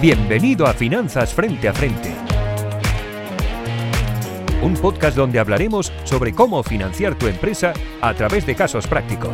Bienvenido 0.00 0.66
a 0.66 0.74
Finanzas 0.74 1.32
Frente 1.32 1.68
a 1.68 1.72
Frente. 1.72 2.14
Un 4.62 4.74
podcast 4.74 5.16
donde 5.16 5.38
hablaremos 5.38 5.90
sobre 6.04 6.34
cómo 6.34 6.62
financiar 6.62 7.18
tu 7.18 7.26
empresa 7.28 7.72
a 8.02 8.12
través 8.12 8.44
de 8.44 8.54
casos 8.54 8.86
prácticos. 8.86 9.32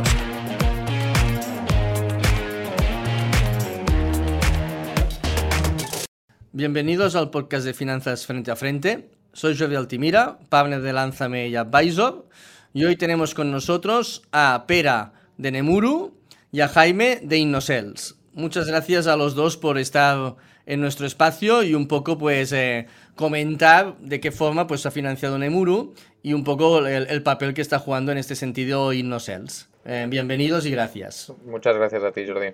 Bienvenidos 6.53 7.17
al 7.17 7.29
podcast 7.29 7.65
de 7.65 7.73
Finanzas 7.73 8.25
Frente 8.25 8.49
a 8.49 8.55
Frente. 8.55 9.09
Soy 9.33 9.57
Jordi 9.57 9.75
Altimira, 9.75 10.39
partner 10.47 10.81
de 10.81 10.93
Lánzame 10.93 11.49
y 11.49 11.57
Advisor. 11.57 12.29
Y 12.73 12.85
hoy 12.85 12.95
tenemos 12.95 13.33
con 13.33 13.51
nosotros 13.51 14.21
a 14.31 14.63
Pera 14.65 15.11
de 15.37 15.51
Nemuru 15.51 16.17
y 16.53 16.61
a 16.61 16.69
Jaime 16.69 17.19
de 17.21 17.37
Innocels. 17.37 18.15
Muchas 18.31 18.65
gracias 18.65 19.07
a 19.07 19.17
los 19.17 19.35
dos 19.35 19.57
por 19.57 19.77
estar 19.77 20.37
en 20.65 20.81
nuestro 20.81 21.05
espacio 21.05 21.63
y 21.63 21.73
un 21.73 21.87
poco 21.87 22.17
pues 22.17 22.51
eh, 22.53 22.87
comentar 23.15 23.97
de 23.99 24.19
qué 24.19 24.31
forma 24.31 24.67
pues 24.67 24.85
ha 24.85 24.91
financiado 24.91 25.37
Nemuru 25.37 25.93
y 26.21 26.33
un 26.33 26.43
poco 26.43 26.85
el, 26.85 27.23
papel 27.23 27.53
que 27.53 27.61
está 27.61 27.79
jugando 27.79 28.11
en 28.11 28.17
este 28.17 28.35
sentido 28.35 28.93
InnoSells. 28.93 29.69
Eh, 29.85 30.05
bienvenidos 30.09 30.65
y 30.65 30.71
gracias. 30.71 31.33
Muchas 31.45 31.75
gracias 31.75 32.03
a 32.03 32.11
ti 32.11 32.25
Jordi. 32.25 32.53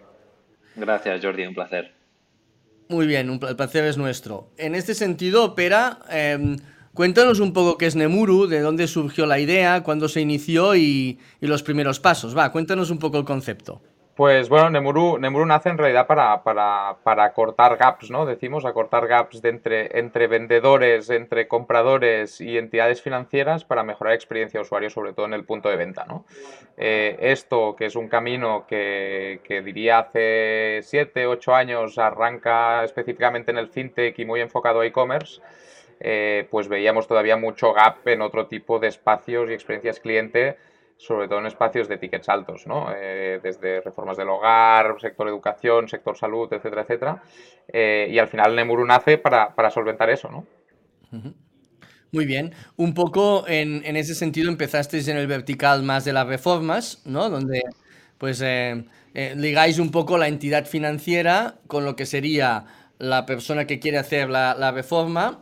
Gracias 0.75 1.23
Jordi, 1.23 1.45
un 1.45 1.53
placer. 1.53 1.93
Muy 2.87 3.05
bien, 3.05 3.39
el 3.47 3.55
placer 3.55 3.85
es 3.85 3.97
nuestro. 3.97 4.49
En 4.57 4.73
este 4.73 4.95
sentido, 4.95 5.53
Pera, 5.53 5.99
em, 6.09 6.57
cuéntanos 6.95 7.39
un 7.39 7.53
poco 7.53 7.77
qué 7.77 7.85
es 7.85 7.95
Nemuru, 7.95 8.47
de 8.47 8.61
dónde 8.61 8.87
surgió 8.87 9.27
la 9.27 9.39
idea, 9.39 9.83
cuándo 9.83 10.09
se 10.09 10.21
inició 10.21 10.75
y, 10.75 11.19
y 11.39 11.45
los 11.45 11.61
primeros 11.61 11.99
pasos. 11.99 12.35
Va, 12.35 12.51
cuéntanos 12.51 12.89
un 12.89 12.97
poco 12.97 13.19
el 13.19 13.25
concepto. 13.25 13.83
Pues 14.19 14.49
bueno, 14.49 14.69
Nemuru, 14.69 15.17
Nemuru 15.17 15.45
nace 15.45 15.69
en 15.69 15.77
realidad 15.77 16.05
para, 16.05 16.43
para, 16.43 16.97
para, 17.03 17.31
cortar 17.31 17.77
gaps, 17.77 18.11
¿no? 18.11 18.25
Decimos, 18.25 18.65
acortar 18.65 19.07
gaps 19.07 19.41
de 19.41 19.47
entre, 19.47 19.97
entre 19.97 20.27
vendedores, 20.27 21.09
entre 21.09 21.47
compradores 21.47 22.41
y 22.41 22.57
entidades 22.57 23.01
financieras 23.01 23.63
para 23.63 23.85
mejorar 23.85 24.11
la 24.11 24.15
experiencia 24.15 24.59
de 24.59 24.65
usuario, 24.65 24.89
sobre 24.89 25.13
todo 25.13 25.25
en 25.25 25.35
el 25.35 25.45
punto 25.45 25.69
de 25.69 25.77
venta, 25.77 26.03
¿no? 26.05 26.25
Eh, 26.75 27.15
esto, 27.21 27.77
que 27.77 27.85
es 27.85 27.95
un 27.95 28.09
camino 28.09 28.65
que, 28.67 29.39
que 29.45 29.61
diría 29.61 29.99
hace 29.99 30.81
7, 30.83 31.25
8 31.25 31.55
años, 31.55 31.97
arranca 31.97 32.83
específicamente 32.83 33.51
en 33.51 33.57
el 33.57 33.69
fintech 33.69 34.19
y 34.19 34.25
muy 34.25 34.41
enfocado 34.41 34.81
a 34.81 34.85
e-commerce, 34.85 35.39
eh, 36.01 36.45
pues 36.51 36.67
veíamos 36.67 37.07
todavía 37.07 37.37
mucho 37.37 37.71
gap 37.71 38.05
en 38.05 38.21
otro 38.21 38.47
tipo 38.47 38.79
de 38.79 38.89
espacios 38.89 39.49
y 39.49 39.53
experiencias 39.53 40.01
cliente 40.01 40.57
sobre 40.99 41.29
todo 41.29 41.39
en 41.39 41.45
espacios 41.45 41.87
de 41.87 41.97
tickets 41.97 42.27
altos, 42.27 42.67
¿no? 42.67 42.93
Eh, 42.93 43.39
desde 43.41 43.79
reformas 43.79 44.17
del 44.17 44.27
hogar, 44.27 44.97
sector 44.99 45.29
educación, 45.29 45.87
sector 45.87 46.17
salud, 46.17 46.51
etcétera, 46.51 46.81
etcétera. 46.81 47.23
Eh, 47.69 48.09
y 48.11 48.19
al 48.19 48.27
final 48.27 48.53
Nemuru 48.53 48.85
nace 48.85 49.17
para, 49.17 49.71
solventar 49.71 50.09
eso, 50.09 50.29
¿no? 50.29 50.45
Muy 52.11 52.25
bien. 52.25 52.53
Un 52.75 52.93
poco 52.93 53.45
en, 53.47 53.95
ese 53.95 54.13
sentido 54.13 54.49
empezasteis 54.49 55.07
en 55.07 55.15
el 55.15 55.27
vertical 55.27 55.83
más 55.83 56.03
de 56.03 56.11
las 56.11 56.27
reformas, 56.27 57.01
¿no? 57.05 57.29
Donde 57.29 57.63
pues 58.17 58.41
eh, 58.41 58.83
ligáis 59.37 59.79
un 59.79 59.91
poco 59.91 60.17
la 60.17 60.27
entidad 60.27 60.65
financiera 60.65 61.59
con 61.67 61.85
lo 61.85 61.95
que 61.95 62.05
sería 62.05 62.65
la 62.97 63.25
persona 63.25 63.65
que 63.65 63.79
quiere 63.79 63.99
hacer 63.99 64.29
la, 64.29 64.53
la 64.53 64.73
reforma 64.73 65.39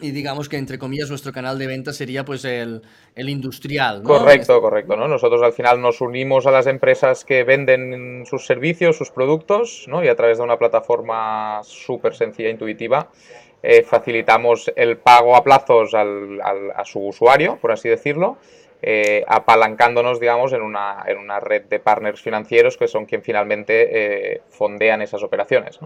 y 0.00 0.10
digamos 0.12 0.48
que 0.48 0.56
entre 0.56 0.78
comillas 0.78 1.10
nuestro 1.10 1.32
canal 1.32 1.58
de 1.58 1.66
venta 1.66 1.92
sería 1.92 2.24
pues 2.24 2.44
el, 2.44 2.82
industrial. 3.16 4.02
¿no? 4.02 4.08
Correcto, 4.08 4.60
correcto. 4.60 4.96
¿no? 4.96 5.08
Nosotros 5.08 5.42
al 5.42 5.52
final 5.52 5.80
nos 5.80 6.00
unimos 6.00 6.46
a 6.46 6.50
las 6.50 6.66
empresas 6.66 7.24
que 7.24 7.44
venden 7.44 8.24
sus 8.26 8.46
servicios, 8.46 8.96
sus 8.96 9.10
productos, 9.10 9.86
¿no? 9.88 10.04
y 10.04 10.08
a 10.08 10.16
través 10.16 10.38
de 10.38 10.44
una 10.44 10.58
plataforma 10.58 11.60
súper 11.62 12.14
sencilla 12.14 12.48
e 12.48 12.52
intuitiva 12.52 13.10
eh, 13.62 13.82
facilitamos 13.82 14.70
el 14.76 14.98
pago 14.98 15.34
a 15.34 15.42
plazos 15.42 15.92
al, 15.94 16.40
a 16.40 16.84
su 16.84 17.00
usuario, 17.00 17.58
por 17.60 17.72
así 17.72 17.88
decirlo, 17.88 18.38
eh, 18.80 19.24
apalancándonos, 19.26 20.20
digamos, 20.20 20.52
en 20.52 20.62
una, 20.62 21.02
en 21.06 21.18
una 21.18 21.40
red 21.40 21.64
de 21.64 21.80
partners 21.80 22.22
financieros 22.22 22.76
que 22.76 22.86
son 22.86 23.06
quien 23.06 23.22
finalmente 23.22 24.34
eh, 24.34 24.42
fondean 24.48 25.02
esas 25.02 25.24
operaciones. 25.24 25.80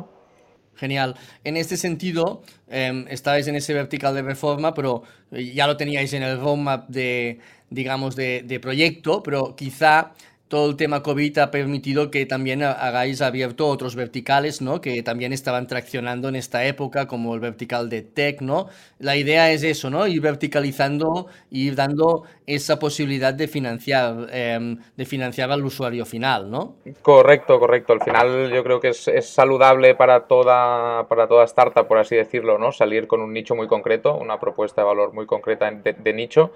Genial. 0.75 1.15
En 1.45 1.57
este 1.57 1.77
sentido, 1.77 2.43
eh, 2.69 3.05
estabais 3.09 3.47
en 3.47 3.57
ese 3.57 3.75
vertical 3.75 4.15
de 4.15 4.23
reforma, 4.23 4.75
pero 4.75 5.03
ya 5.31 5.67
lo 5.67 5.77
teníais 5.77 6.13
en 6.13 6.23
el 6.23 6.41
roadmap 6.41 6.89
de, 6.89 7.39
digamos, 7.71 8.17
de 8.17 8.59
proyecto, 8.61 9.23
pero 9.23 9.55
quizá 9.55 10.13
todo 10.53 10.69
el 10.69 10.77
tema 10.77 11.03
COVID 11.03 11.39
ha 11.39 11.51
permitido 11.51 12.11
que 12.11 12.27
también 12.27 12.63
hagáis 12.63 13.23
abierto 13.23 13.69
otros 13.69 13.97
verticales, 13.97 14.61
¿no? 14.61 14.83
Que 14.83 15.03
también 15.03 15.33
estaban 15.33 15.67
traccionando 15.67 16.29
en 16.29 16.37
esta 16.37 16.67
época, 16.67 17.07
como 17.07 17.33
el 17.33 17.41
vertical 17.41 17.89
de 17.89 18.03
tech, 18.03 18.43
¿no? 18.43 18.69
La 18.99 19.17
idea 19.17 19.51
es 19.51 19.63
eso, 19.63 19.89
¿no? 19.89 20.07
Ir 20.07 20.21
verticalizando 20.21 21.29
ir 21.51 21.75
dando 21.75 22.25
esa 22.47 22.79
posibilidad 22.79 23.33
de 23.33 23.49
financiar, 23.49 24.27
em, 24.31 24.77
de 24.95 25.07
financiar 25.07 25.51
al 25.51 25.65
usuario 25.65 26.05
final, 26.05 26.51
¿no? 26.51 26.75
Correcto, 27.01 27.59
correcto. 27.59 27.95
Al 27.95 28.03
final 28.03 28.53
yo 28.53 28.63
creo 28.63 28.79
que 28.79 28.89
es, 28.89 29.09
saludable 29.21 29.95
para 29.95 30.27
toda, 30.27 31.09
para 31.09 31.29
toda 31.29 31.45
startup, 31.45 31.89
por 31.89 31.97
así 31.97 32.15
decirlo, 32.15 32.59
¿no? 32.59 32.73
Salir 32.73 33.07
con 33.07 33.23
un 33.23 33.33
nicho 33.33 33.55
muy 33.55 33.69
concreto, 33.69 34.19
una 34.19 34.39
propuesta 34.39 34.83
de 34.83 34.87
valor 34.87 35.15
muy 35.15 35.25
concreta 35.25 35.71
de 35.71 36.13
nicho, 36.13 36.53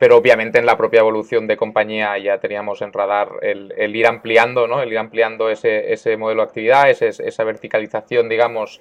pero 0.00 0.16
obviamente 0.16 0.58
en 0.58 0.64
la 0.64 0.78
propia 0.78 1.00
evolución 1.00 1.46
de 1.46 1.58
compañía 1.58 2.16
ya 2.16 2.38
teníamos 2.38 2.80
en 2.80 2.90
radar 2.90 3.32
el, 3.42 3.94
ir 3.94 4.06
ampliando, 4.06 4.66
¿no? 4.66 4.80
El 4.80 4.90
ir 4.90 4.96
ampliando 4.96 5.50
ese, 5.50 5.92
ese 5.92 6.16
modelo 6.16 6.40
de 6.40 6.48
actividad, 6.48 6.88
esa 6.88 7.44
verticalización, 7.44 8.30
digamos, 8.30 8.80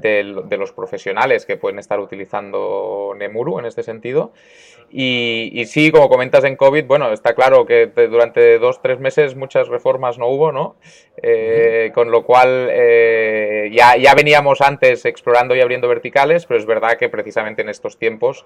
de, 0.00 0.56
los 0.56 0.72
profesionales 0.72 1.46
que 1.46 1.56
pueden 1.56 1.78
estar 1.78 2.00
utilizando 2.00 3.14
Nemuru 3.16 3.58
en 3.58 3.66
este 3.66 3.82
sentido. 3.82 4.32
Y, 4.96 5.64
sí, 5.66 5.90
como 5.90 6.08
comentas 6.08 6.44
en 6.44 6.54
COVID, 6.54 6.84
bueno, 6.84 7.12
está 7.12 7.34
claro 7.34 7.66
que 7.66 7.86
durante 7.86 8.58
dos, 8.58 8.80
tres 8.80 9.00
meses 9.00 9.34
muchas 9.34 9.66
reformas 9.66 10.18
no 10.18 10.28
hubo, 10.28 10.52
¿no? 10.52 10.76
Eh, 11.20 11.90
con 11.94 12.12
lo 12.12 12.24
cual 12.24 12.68
eh, 12.70 13.70
ya, 13.72 13.96
ya 13.96 14.14
veníamos 14.14 14.60
antes 14.60 15.04
explorando 15.04 15.56
y 15.56 15.60
abriendo 15.60 15.88
verticales, 15.88 16.46
pero 16.46 16.60
es 16.60 16.66
verdad 16.66 16.96
que 16.96 17.08
precisamente 17.08 17.62
en 17.62 17.70
estos 17.70 17.98
tiempos, 17.98 18.44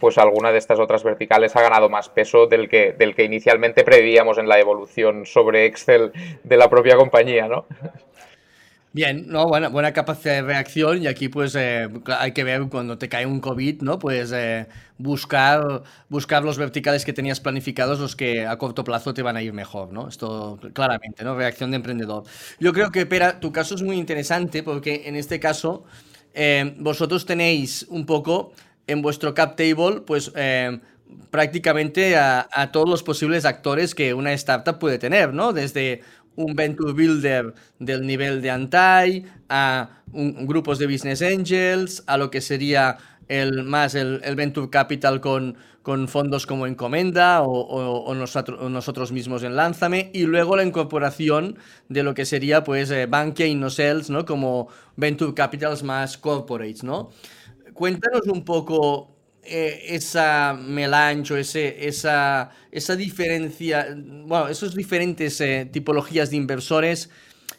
pues 0.00 0.18
alguna 0.18 0.52
de 0.52 0.58
estas 0.58 0.78
otras 0.78 1.02
verticales 1.02 1.56
ha 1.56 1.62
ganado 1.62 1.88
más 1.88 2.08
peso 2.08 2.46
del 2.46 2.68
que, 2.68 2.92
del 2.92 3.16
que 3.16 3.24
inicialmente 3.24 3.82
prevíamos 3.82 4.38
en 4.38 4.46
la 4.46 4.60
evolución 4.60 5.26
sobre 5.26 5.66
Excel 5.66 6.12
de 6.44 6.56
la 6.56 6.68
propia 6.68 6.96
compañía, 6.96 7.48
¿no? 7.48 7.66
Bien, 8.92 9.26
no, 9.28 9.46
buena, 9.46 9.68
buena 9.68 9.92
capacidad 9.92 10.34
de 10.34 10.42
reacción 10.42 11.02
y 11.02 11.06
aquí 11.08 11.28
pues 11.28 11.54
eh, 11.54 11.88
hay 12.06 12.32
que 12.32 12.42
ver 12.42 12.68
cuando 12.70 12.96
te 12.96 13.08
cae 13.08 13.26
un 13.26 13.38
COVID, 13.38 13.82
¿no? 13.82 13.98
Pues 13.98 14.32
eh, 14.34 14.66
buscar, 14.96 15.82
buscar 16.08 16.42
los 16.42 16.56
verticales 16.56 17.04
que 17.04 17.12
tenías 17.12 17.38
planificados, 17.38 18.00
los 18.00 18.16
que 18.16 18.46
a 18.46 18.56
corto 18.56 18.84
plazo 18.84 19.12
te 19.12 19.20
van 19.22 19.36
a 19.36 19.42
ir 19.42 19.52
mejor, 19.52 19.92
¿no? 19.92 20.08
Esto 20.08 20.58
claramente, 20.72 21.22
¿no? 21.22 21.36
Reacción 21.36 21.70
de 21.70 21.76
emprendedor. 21.76 22.24
Yo 22.60 22.72
creo 22.72 22.90
que, 22.90 23.04
Pera, 23.04 23.40
tu 23.40 23.52
caso 23.52 23.74
es 23.74 23.82
muy 23.82 23.96
interesante 23.98 24.62
porque 24.62 25.02
en 25.04 25.16
este 25.16 25.38
caso 25.38 25.84
eh, 26.32 26.74
vosotros 26.78 27.26
tenéis 27.26 27.84
un 27.90 28.06
poco 28.06 28.52
en 28.86 29.02
vuestro 29.02 29.34
cap 29.34 29.54
table, 29.54 30.00
pues 30.00 30.32
prácticamente 31.30 32.16
a, 32.16 32.48
a, 32.52 32.72
todos 32.72 32.88
los 32.88 33.02
posibles 33.02 33.44
actores 33.44 33.94
que 33.94 34.14
una 34.14 34.32
startup 34.32 34.78
puede 34.78 34.98
tener, 34.98 35.32
¿no? 35.34 35.52
Desde 35.52 36.02
un 36.38 36.54
venture 36.54 36.92
builder 36.92 37.52
del 37.80 38.06
nivel 38.06 38.40
de 38.40 38.50
Antai, 38.50 39.24
a 39.48 39.90
grupos 40.12 40.78
de 40.78 40.86
business 40.86 41.20
angels, 41.20 42.04
a 42.06 42.16
lo 42.16 42.30
que 42.30 42.40
sería 42.40 42.96
el 43.26 43.64
más 43.64 43.94
el, 43.94 44.20
venture 44.36 44.70
capital 44.70 45.20
con, 45.20 45.56
con, 45.82 46.06
fondos 46.06 46.46
como 46.46 46.66
Encomenda 46.66 47.42
o, 47.42 48.14
nosotros, 48.14 48.70
nosotros, 48.70 49.10
mismos 49.10 49.42
en 49.42 49.56
Lánzame 49.56 50.10
y 50.14 50.22
luego 50.22 50.56
la 50.56 50.62
incorporación 50.62 51.58
de 51.88 52.04
lo 52.04 52.14
que 52.14 52.24
sería 52.24 52.62
pues 52.62 52.90
eh, 52.90 53.06
Bankia 53.06 53.46
¿no? 54.08 54.24
Como 54.24 54.68
venture 54.96 55.34
capitals 55.34 55.82
más 55.82 56.16
corporates, 56.16 56.84
¿no? 56.84 57.10
Cuéntanos 57.74 58.26
un 58.28 58.44
poco 58.44 59.17
eh, 59.48 59.94
esa 59.94 60.52
melange 60.52 61.32
o 61.32 61.36
ese, 61.36 61.88
esa, 61.88 62.50
esa 62.70 62.96
diferencia, 62.96 63.96
bueno, 63.96 64.48
esos 64.48 64.74
diferentes 64.74 65.40
eh, 65.40 65.68
tipologías 65.72 66.30
de 66.30 66.36
inversores, 66.36 67.10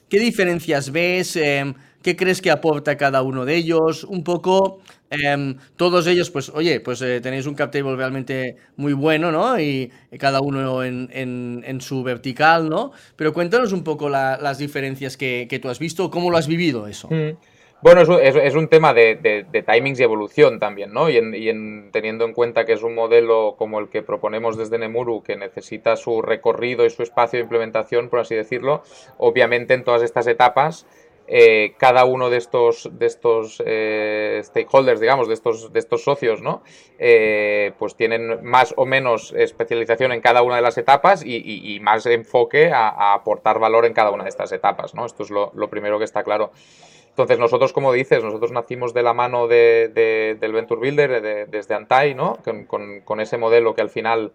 ¿qué 0.08 0.20
diferencias 0.20 0.92
ves? 0.92 1.36
Em, 1.36 1.74
¿Qué 2.02 2.16
crees 2.16 2.42
que 2.42 2.50
aporta 2.50 2.96
cada 2.96 3.24
uno 3.24 3.44
de 3.44 3.56
ellos? 3.56 4.06
Un 4.06 4.24
poco, 4.24 4.80
em, 5.10 5.58
todos 5.76 6.08
ellos, 6.08 6.30
pues, 6.30 6.50
oye, 6.50 6.80
pues 6.80 7.02
eh, 7.02 7.20
tenéis 7.22 7.46
un 7.46 7.56
cap 7.56 7.72
table 7.72 7.96
realmente 7.98 8.56
muy 8.78 8.94
bueno, 8.94 9.32
¿no? 9.32 9.60
Y, 9.60 9.92
cada 10.18 10.40
uno 10.40 10.84
en, 10.84 11.10
en, 11.12 11.82
su 11.82 12.04
vertical, 12.04 12.70
¿no? 12.70 12.92
Pero 13.18 13.34
cuéntanos 13.34 13.74
un 13.74 13.84
poco 13.84 14.08
las 14.10 14.58
diferencias 14.58 15.18
que, 15.18 15.48
que, 15.50 15.60
tú 15.60 15.70
has 15.70 15.80
visto, 15.80 16.10
cómo 16.10 16.30
lo 16.32 16.38
has 16.38 16.48
vivido 16.48 16.88
eso. 16.88 17.10
Mm. 17.10 17.36
Bueno, 17.82 18.02
es, 18.02 18.56
un 18.56 18.68
tema 18.68 18.94
de, 18.94 19.46
timings 19.66 20.02
y 20.02 20.04
evolución 20.04 20.60
también, 20.60 20.92
¿no? 20.92 21.10
Y, 21.10 21.18
en, 21.18 21.92
teniendo 21.94 22.26
en 22.26 22.34
cuenta 22.34 22.66
que 22.66 22.74
es 22.74 22.84
un 22.84 22.94
modelo 22.94 23.56
como 23.58 23.80
el 23.80 23.88
que 23.88 24.02
proponemos 24.02 24.58
desde 24.58 24.78
Nemuru, 24.78 25.24
que 25.24 25.38
necesita 25.38 25.96
su 25.96 26.22
recorrido 26.22 26.86
y 26.86 26.90
su 26.90 27.04
espacio 27.04 27.38
de 27.38 27.44
implementación, 27.44 28.10
por 28.10 28.20
así 28.20 28.36
decirlo, 28.36 28.84
obviamente 29.18 29.76
en 29.76 29.86
todas 29.86 30.04
estas 30.04 30.28
etapas 30.28 30.86
eh, 31.32 31.76
cada 31.78 32.06
uno 32.06 32.32
de 32.32 32.38
estos, 32.38 32.90
de 32.92 33.06
estos 33.06 33.62
eh, 33.64 34.42
stakeholders, 34.44 35.00
digamos, 35.00 35.28
de 35.28 35.36
estos, 35.36 35.72
de 35.72 35.78
estos 35.78 36.04
socios, 36.04 36.42
¿no? 36.42 36.64
Eh, 36.98 37.72
pues 37.78 37.96
tienen 37.96 38.44
más 38.44 38.74
o 38.78 38.88
menos 38.88 39.32
especialización 39.38 40.12
en 40.12 40.22
cada 40.22 40.42
una 40.42 40.56
de 40.56 40.64
las 40.64 40.80
etapas 40.80 41.24
y, 41.24 41.80
más 41.84 42.08
enfoque 42.08 42.72
a, 42.74 43.14
aportar 43.14 43.60
valor 43.60 43.86
en 43.86 43.94
cada 43.94 44.10
una 44.10 44.24
de 44.24 44.30
estas 44.30 44.52
etapas, 44.54 44.96
¿no? 44.96 45.06
Esto 45.06 45.22
es 45.22 45.30
lo, 45.30 45.52
primero 45.70 46.00
que 46.00 46.06
está 46.06 46.24
claro. 46.24 46.50
Entonces 47.10 47.38
nosotros, 47.38 47.74
como 47.74 47.94
dices, 47.94 48.24
nosotros 48.24 48.52
nacimos 48.52 48.96
de 48.96 49.04
la 49.04 49.14
mano 49.14 49.48
de, 49.48 50.36
del 50.40 50.52
Venture 50.52 50.82
Builder 50.82 51.48
desde 51.48 51.76
Antai, 51.76 52.16
¿no? 52.16 52.40
Con, 52.44 53.02
con, 53.02 53.20
ese 53.20 53.38
modelo 53.38 53.76
que 53.76 53.82
al 53.82 53.92
final 53.92 54.32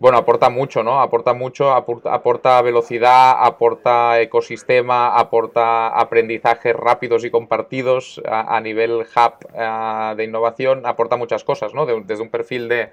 bueno, 0.00 0.16
aporta 0.16 0.48
mucho, 0.48 0.82
¿no? 0.82 1.02
Aporta 1.02 1.34
mucho, 1.34 1.72
aporta, 1.72 2.62
velocidad, 2.62 3.34
aporta 3.44 4.18
ecosistema, 4.22 5.18
aporta 5.18 5.88
aprendizajes 5.88 6.74
rápidos 6.74 7.22
y 7.24 7.30
compartidos 7.30 8.20
a, 8.26 8.58
nivel 8.62 9.02
hub 9.02 10.16
de 10.16 10.24
innovación, 10.24 10.86
aporta 10.86 11.16
muchas 11.16 11.44
cosas, 11.44 11.74
¿no? 11.74 11.84
desde 11.84 12.22
un 12.22 12.30
perfil 12.30 12.68
de, 12.68 12.88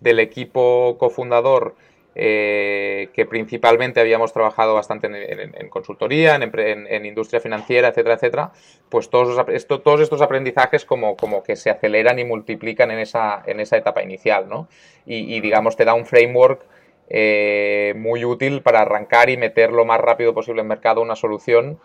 del 0.00 0.20
equipo 0.20 0.96
cofundador 0.98 1.74
eh, 2.14 3.10
que 3.12 3.26
principalmente 3.26 4.00
habíamos 4.00 4.32
trabajado 4.32 4.74
bastante 4.74 5.06
en, 5.06 5.68
consultoría, 5.68 6.36
en, 6.36 7.06
industria 7.06 7.40
financiera, 7.40 7.88
etcétera, 7.88 8.14
etcétera, 8.14 8.52
pues 8.88 9.08
todos, 9.10 9.46
esto, 9.48 9.80
todos 9.82 10.00
estos 10.00 10.20
aprendizajes 10.22 10.84
como, 10.84 11.16
como 11.16 11.42
que 11.42 11.54
se 11.54 11.70
aceleran 11.70 12.18
y 12.18 12.24
multiplican 12.24 12.90
en 12.90 12.98
esa, 12.98 13.42
en 13.46 13.60
esa 13.60 13.76
etapa 13.76 14.02
inicial, 14.02 14.48
¿no? 14.48 14.68
Y, 15.06 15.40
digamos, 15.40 15.76
te 15.76 15.84
da 15.84 15.94
un 15.94 16.06
framework 16.06 16.66
eh, 17.08 17.94
muy 17.96 18.24
útil 18.24 18.62
para 18.62 18.82
arrancar 18.82 19.30
y 19.30 19.36
meter 19.36 19.72
lo 19.72 19.84
más 19.84 20.00
rápido 20.00 20.34
posible 20.34 20.60
en 20.60 20.68
mercado 20.68 21.00
una 21.00 21.16
solución 21.16 21.78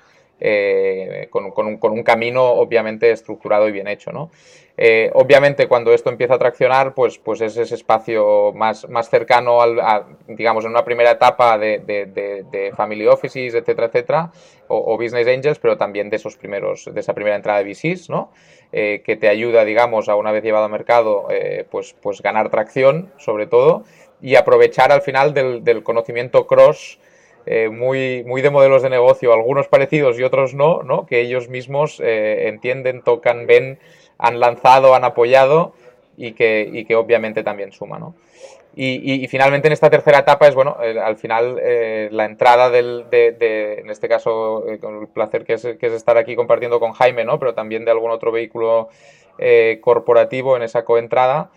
eh, 0.46 1.30
con, 1.30 1.54
un, 1.56 2.04
camino 2.04 2.44
obviamente 2.44 3.10
estructurado 3.12 3.70
y 3.70 3.72
bien 3.72 3.88
hecho. 3.88 4.12
¿no? 4.12 4.30
Eh, 4.76 5.10
obviamente 5.14 5.70
cuando 5.70 5.94
esto 5.94 6.10
empieza 6.10 6.34
a 6.34 6.38
traccionar, 6.38 6.94
pues, 6.94 7.18
pues 7.18 7.40
es 7.40 7.56
ese 7.56 7.76
espacio 7.76 8.52
más, 8.52 8.90
más 8.90 9.10
cercano 9.10 9.62
al, 9.62 9.80
digamos, 10.28 10.66
en 10.66 10.72
una 10.72 10.84
primera 10.84 11.12
etapa 11.12 11.58
de, 11.58 12.74
family 12.76 13.08
offices, 13.08 13.56
etcétera, 13.56 13.88
etcétera, 13.88 14.32
o, 14.68 14.98
business 14.98 15.28
angels, 15.30 15.60
pero 15.60 15.78
también 15.78 16.10
de 16.10 16.18
esos 16.18 16.36
primeros, 16.36 16.90
de 16.94 17.00
esa 17.00 17.14
primera 17.14 17.38
entrada 17.38 17.64
de 17.64 17.72
VCs, 17.72 18.10
¿no? 18.10 18.34
Eh, 18.74 19.02
que 19.06 19.16
te 19.16 19.30
ayuda, 19.30 19.64
digamos, 19.64 20.10
a 20.10 20.16
una 20.16 20.34
vez 20.34 20.44
llevado 20.44 20.66
al 20.66 20.72
mercado, 20.72 21.30
pues, 21.72 21.96
pues 22.02 22.22
ganar 22.22 22.50
tracción, 22.50 23.14
sobre 23.18 23.48
todo, 23.48 23.86
y 24.22 24.36
aprovechar 24.36 24.92
al 24.92 25.04
final 25.04 25.34
del 25.34 25.84
conocimiento 25.84 26.48
cross 26.48 27.00
eh, 27.46 27.70
muy, 27.70 28.24
muy 28.26 28.42
de 28.42 28.50
modelos 28.50 28.84
de 28.84 28.90
negocio, 28.90 29.34
algunos 29.34 29.68
parecidos 29.68 30.18
y 30.18 30.24
otros 30.24 30.54
no, 30.54 30.82
¿no? 30.84 31.06
que 31.06 31.20
ellos 31.20 31.50
mismos 31.50 32.00
eh, 32.00 32.48
entienden, 32.48 33.02
tocan, 33.02 33.48
ven, 33.48 33.80
han 34.18 34.40
lanzado, 34.40 34.96
han 34.96 35.04
apoyado 35.04 35.74
y 36.16 36.34
que, 36.34 36.70
y 36.72 36.86
que 36.86 36.96
obviamente 36.96 37.44
también 37.44 37.74
suma. 37.74 38.00
¿no? 38.00 38.16
Y, 38.76 39.24
y, 39.24 39.28
finalmente 39.28 39.68
en 39.68 39.74
esta 39.74 39.90
tercera 39.90 40.20
etapa 40.20 40.48
es, 40.48 40.56
bueno, 40.56 40.78
al 40.80 41.18
final 41.18 41.60
eh, 41.62 42.08
la 42.12 42.26
entrada 42.26 42.70
del, 42.70 43.06
de, 43.12 43.80
en 43.80 43.90
este 43.90 44.08
caso, 44.08 44.64
con 44.82 45.02
el 45.02 45.08
placer 45.08 45.44
que 45.44 45.54
es, 45.54 45.62
que 45.62 45.88
es, 45.88 45.94
estar 45.94 46.18
aquí 46.18 46.36
compartiendo 46.36 46.80
con 46.80 46.94
Jaime, 46.94 47.26
¿no? 47.26 47.40
pero 47.40 47.54
también 47.54 47.86
de 47.86 47.92
algún 47.92 48.12
otro 48.12 48.32
vehículo 48.32 48.90
corporativo 49.82 50.56
en 50.56 50.64
esa 50.64 50.86
coentrada 50.86 51.50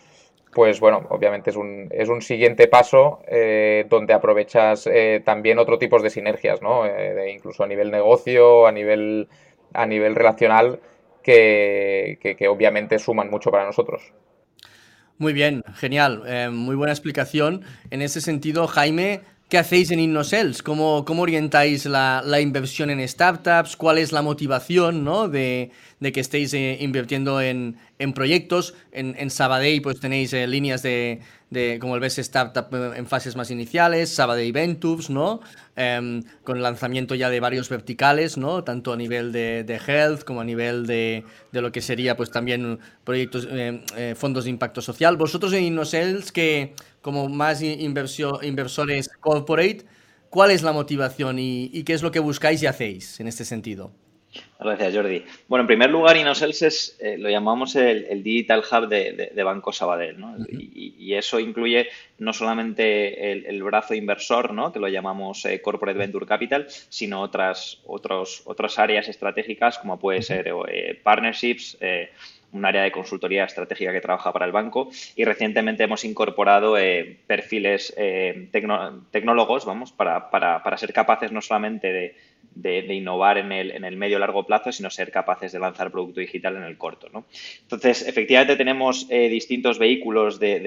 pues 0.53 0.81
bueno, 0.81 1.07
obviamente 1.11 1.51
es 1.51 1.57
un, 1.57 1.89
es 1.91 2.09
un 2.09 2.23
siguiente 2.23 2.67
paso 2.67 3.21
eh, 3.29 3.85
donde 3.91 4.15
aprovechas 4.15 4.87
eh, 4.87 5.21
también 5.25 5.59
otro 5.59 5.79
tipos 5.79 6.03
de 6.03 6.11
sinergias, 6.11 6.63
¿no? 6.63 6.87
Eh, 6.87 7.31
incluso 7.31 7.65
a 7.65 7.67
nivel 7.67 7.91
negocio, 7.91 8.67
a 8.67 8.73
nivel, 8.73 9.29
a 9.75 9.85
nivel 9.85 10.15
relacional, 10.15 10.81
que, 11.23 12.19
que, 12.39 12.49
obviamente 12.49 12.99
suman 12.99 13.29
mucho 13.29 13.51
para 13.51 13.67
nosotros. 13.67 14.13
Muy 15.19 15.33
bien, 15.33 15.65
genial, 15.75 16.23
muy 16.53 16.77
buena 16.77 16.93
explicación. 16.93 17.63
En 17.91 18.01
ese 18.01 18.21
sentido, 18.21 18.69
Jaime, 18.69 19.23
¿Qué 19.49 19.59
hacéis 19.59 19.93
en 19.93 20.01
InnoSales? 20.01 20.61
¿Cómo, 20.61 21.05
cómo 21.05 21.23
orientáis 21.23 21.87
la, 21.87 22.21
la, 22.25 22.41
inversión 22.41 22.91
en 22.91 23.07
startups? 23.07 23.77
¿Cuál 23.77 23.99
es 23.99 24.11
la 24.11 24.21
motivación 24.21 25.05
¿no? 25.05 25.29
de, 25.29 25.71
de 26.01 26.11
que 26.11 26.19
estéis 26.19 26.53
eh, 26.53 26.79
invirtiendo 26.81 27.41
en, 27.41 27.77
en, 28.01 28.13
proyectos? 28.13 28.75
En, 28.91 29.15
en 29.17 29.31
Sabadell 29.31 29.83
pues 29.83 30.01
tenéis 30.01 30.33
eh, 30.33 30.49
líneas 30.49 30.83
de, 30.83 31.21
de, 31.51 31.79
como 31.81 31.95
el 31.95 32.01
ves, 32.01 32.19
startup 32.19 32.75
eh, 32.75 32.95
en 32.97 33.07
fases 33.07 33.37
más 33.37 33.53
iniciales, 33.53 34.13
Sabadell 34.13 34.51
Ventures, 34.51 35.11
¿no? 35.11 35.41
Em, 35.77 36.25
con 36.43 36.61
lanzamiento 36.61 37.15
ya 37.15 37.31
de 37.31 37.39
varios 37.39 37.69
verticales, 37.69 38.37
¿no? 38.37 38.65
Tanto 38.65 38.93
a 38.93 38.97
nivel 38.97 39.31
de, 39.31 39.63
de 39.63 39.77
health 39.77 40.25
como 40.25 40.41
a 40.41 40.45
nivel 40.45 40.89
de, 40.89 41.23
de, 41.53 41.61
lo 41.61 41.71
que 41.71 41.83
sería 41.83 42.17
pues 42.17 42.33
también 42.33 42.81
proyectos, 43.05 43.47
fondos 44.17 44.43
de 44.43 44.51
impacto 44.51 44.83
social. 44.83 45.17
Vosotros 45.17 45.53
en 45.53 45.63
InnoSales 45.63 46.33
que 46.33 46.75
como 47.07 47.29
más 47.29 47.63
inversores 47.63 49.09
corporate, 49.21 49.85
¿cuál 50.29 50.51
es 50.51 50.65
la 50.65 50.73
motivación 50.73 51.39
y, 51.39 51.85
qué 51.85 51.93
es 51.93 52.03
lo 52.03 52.11
que 52.11 52.19
buscáis 52.19 52.61
y 52.65 52.67
hacéis 52.67 53.21
en 53.21 53.29
este 53.29 53.45
sentido? 53.45 53.93
Gracias, 54.59 54.93
Jordi. 54.93 55.25
Bueno, 55.47 55.63
en 55.63 55.67
primer 55.69 55.89
lugar, 55.89 56.17
InnoSales 56.17 56.63
es, 56.63 56.99
eh, 57.01 57.17
lo 57.17 57.31
llamamos 57.31 57.77
el, 57.77 58.25
Digital 58.25 58.61
Hub 58.61 58.89
de, 58.89 59.43
Banco 59.45 59.73
Sabadell, 59.73 60.19
¿no? 60.19 60.35
y, 60.51 61.15
eso 61.15 61.39
incluye 61.39 61.87
no 62.19 62.33
solamente 62.33 63.31
el, 63.49 63.63
brazo 63.63 63.95
inversor, 63.95 64.53
¿no? 64.53 64.73
que 64.73 64.81
lo 64.81 64.89
llamamos 64.89 65.45
eh, 65.45 65.63
Corporate 65.63 65.97
Venture 65.97 66.27
Capital, 66.27 66.67
sino 66.69 67.23
otras, 67.23 67.81
otros, 67.87 68.43
otras 68.47 68.81
áreas 68.81 69.09
estratégicas 69.09 69.79
como 69.79 69.97
puede 70.01 70.23
ser 70.23 70.53
eh, 70.69 71.01
partnerships, 71.05 71.79
un 72.53 72.65
área 72.65 72.83
de 72.83 72.93
consultoría 72.93 73.45
estratégica 73.45 73.93
que 73.93 74.01
trabaja 74.01 74.33
para 74.33 74.47
el 74.47 74.53
banco 74.53 74.91
y 75.15 75.25
recientemente 75.25 75.85
hemos 75.85 76.05
incorporado 76.05 76.79
eh, 76.79 77.19
perfiles 77.27 77.93
eh, 77.97 78.49
tecnólogos, 79.11 79.65
vamos, 79.65 79.93
para, 79.93 80.31
para, 80.31 80.63
para, 80.63 80.79
ser 80.79 80.93
capaces 80.93 81.33
no 81.33 81.43
solamente 81.43 81.93
de, 81.93 82.15
de, 82.55 82.95
innovar 82.95 83.39
en 83.39 83.53
el, 83.53 83.71
en 83.73 83.85
el 83.85 83.97
medio 83.97 84.19
largo 84.19 84.45
plazo, 84.45 84.73
sino 84.73 84.91
ser 84.91 85.11
capaces 85.11 85.53
de 85.53 85.59
lanzar 85.59 85.91
producto 85.91 86.21
digital 86.21 86.57
en 86.57 86.63
el 86.63 86.79
corto. 86.79 87.09
¿no? 87.13 87.27
Entonces, 87.63 88.07
efectivamente 88.07 88.57
tenemos 88.57 89.07
eh, 89.11 89.29
distintos 89.29 89.79
vehículos 89.79 90.39
de, 90.39 90.61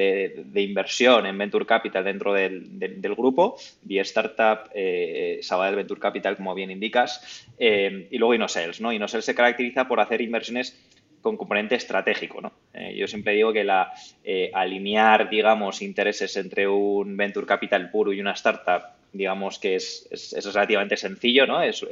de, 0.45 0.61
inversión 0.61 1.25
en 1.25 1.37
Venture 1.37 1.65
Capital 1.65 2.03
dentro 2.03 2.33
del, 2.33 2.77
del 2.77 3.15
grupo, 3.15 3.57
vía 3.81 4.03
Startup, 4.03 4.69
eh, 4.73 5.39
Sabadell 5.41 5.75
Venture 5.75 5.99
Capital, 5.99 6.35
como 6.35 6.53
bien 6.53 6.69
indicas, 6.69 7.45
y 7.57 8.17
luego 8.17 8.35
InnoSales. 8.35 8.79
¿no? 8.79 9.07
Se 9.07 9.35
caracteriza 9.35 9.87
por 9.87 9.99
hacer 9.99 10.21
inversiones 10.21 10.77
con 11.21 11.37
componente 11.37 11.75
estratégico. 11.75 12.41
¿no? 12.41 12.51
Eh, 12.73 12.95
yo 12.95 13.07
siempre 13.07 13.33
digo 13.33 13.53
que 13.53 13.63
la, 13.63 13.91
eh, 14.23 14.51
alinear, 14.53 15.29
digamos, 15.29 15.81
intereses 15.81 16.35
entre 16.37 16.67
un 16.67 17.15
venture 17.17 17.45
capital 17.45 17.89
puro 17.89 18.13
y 18.13 18.21
una 18.21 18.33
startup 18.33 18.98
digamos 19.11 19.59
que 19.59 19.75
es, 19.75 20.07
es, 20.11 20.53
relativamente 20.53 20.97
sencillo, 20.97 21.47
¿no? 21.47 21.61
Es, 21.61 21.83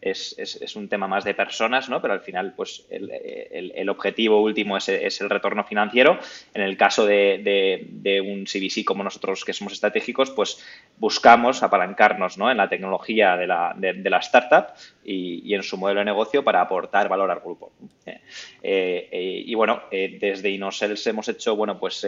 es, 0.00 0.76
un 0.76 0.88
tema 0.88 1.08
más 1.08 1.24
de 1.24 1.34
personas, 1.34 1.88
¿no? 1.88 2.00
Pero 2.02 2.14
al 2.14 2.20
final, 2.20 2.52
pues 2.54 2.86
el, 2.90 3.88
objetivo 3.88 4.42
último 4.42 4.76
es, 4.76 4.88
el 4.88 5.30
retorno 5.30 5.64
financiero. 5.64 6.18
En 6.54 6.62
el 6.62 6.76
caso 6.76 7.06
de, 7.06 7.86
de, 7.90 8.20
un 8.20 8.44
CVC 8.44 8.84
como 8.84 9.02
nosotros 9.02 9.44
que 9.44 9.52
somos 9.52 9.72
estratégicos, 9.72 10.30
pues 10.30 10.62
buscamos 10.98 11.62
apalancarnos 11.62 12.38
¿no? 12.38 12.50
en 12.50 12.56
la 12.56 12.68
tecnología 12.68 13.36
de 13.36 13.46
la, 13.46 13.74
de, 13.76 14.10
la 14.10 14.18
startup 14.18 14.74
y, 15.04 15.54
en 15.54 15.62
su 15.62 15.76
modelo 15.76 16.00
de 16.00 16.06
negocio 16.06 16.44
para 16.44 16.60
aportar 16.60 17.08
valor 17.08 17.30
al 17.30 17.40
grupo. 17.40 17.72
Eh, 18.06 19.08
eh, 19.10 19.42
y 19.46 19.54
bueno, 19.54 19.82
eh, 19.90 20.18
desde 20.20 20.50
Inosels 20.50 21.06
hemos 21.06 21.28
hecho, 21.28 21.56
bueno, 21.56 21.78
pues 21.78 22.04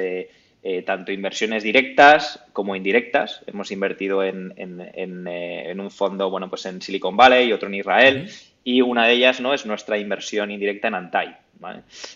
eh, 0.62 0.82
tanto 0.82 1.10
inversiones 1.10 1.62
directas 1.62 2.44
como 2.52 2.76
indirectas. 2.76 3.42
Hemos 3.46 3.70
invertido 3.70 4.22
en, 4.22 4.52
en, 4.56 5.26
eh, 5.26 5.70
en, 5.70 5.80
un 5.80 5.90
fondo, 5.90 6.28
bueno, 6.30 6.50
pues 6.50 6.66
en 6.66 6.82
Silicon 6.82 7.16
Valley 7.16 7.48
y 7.48 7.52
otro 7.52 7.68
en 7.68 7.76
Israel. 7.76 8.30
Y 8.64 8.82
una 8.82 9.06
de 9.06 9.14
ellas 9.14 9.40
no 9.40 9.54
es 9.54 9.66
nuestra 9.66 9.98
inversión 9.98 10.50
indirecta 10.50 10.88
en 10.88 10.94
Antai. 10.94 11.36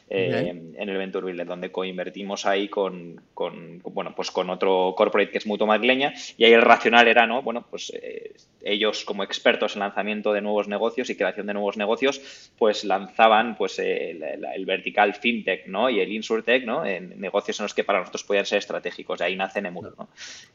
Eh, 0.09 0.73
en 0.77 0.89
el 0.89 0.97
Venture 0.97 1.25
Builder, 1.25 1.47
donde 1.47 1.71
coinvertimos 1.71 2.47
ahí 2.47 2.69
con, 2.69 3.21
con, 3.35 3.81
bueno, 3.83 4.15
pues 4.15 4.31
con 4.31 4.49
otro 4.49 4.95
corporate 4.97 5.31
que 5.31 5.39
es 5.39 5.47
Mutuo 5.47 5.67
Madrileña, 5.67 6.15
y 6.39 6.45
ahí 6.45 6.53
el 6.53 6.63
racional 6.63 7.09
era, 7.09 7.27
¿no? 7.27 7.43
Bueno, 7.43 7.67
pues 7.69 7.93
eh, 7.95 8.33
ellos 8.63 9.05
como 9.05 9.23
expertos 9.23 9.75
en 9.75 9.81
lanzamiento 9.81 10.33
de 10.33 10.41
nuevos 10.41 10.67
negocios 10.67 11.11
y 11.11 11.17
creación 11.17 11.47
de 11.47 11.55
nuevos 11.55 11.77
negocios, 11.77 12.53
pues 12.57 12.85
lanzaban 12.85 13.57
pues 13.57 13.79
el, 13.79 14.65
vertical 14.65 15.15
fintech, 15.15 15.67
¿no? 15.67 15.91
Y 15.91 16.01
el 16.01 16.13
insurtech, 16.13 16.65
¿no? 16.65 16.87
En 16.87 17.21
negocios 17.21 17.61
en 17.61 17.65
los 17.65 17.75
que 17.75 17.85
para 17.85 17.99
nosotros 17.99 18.25
podían 18.25 18.47
ser 18.47 18.59
estratégicos, 18.59 19.21
ahí 19.21 19.37
nace 19.37 19.61
Nemuro, 19.61 19.95
¿no? 19.99 20.09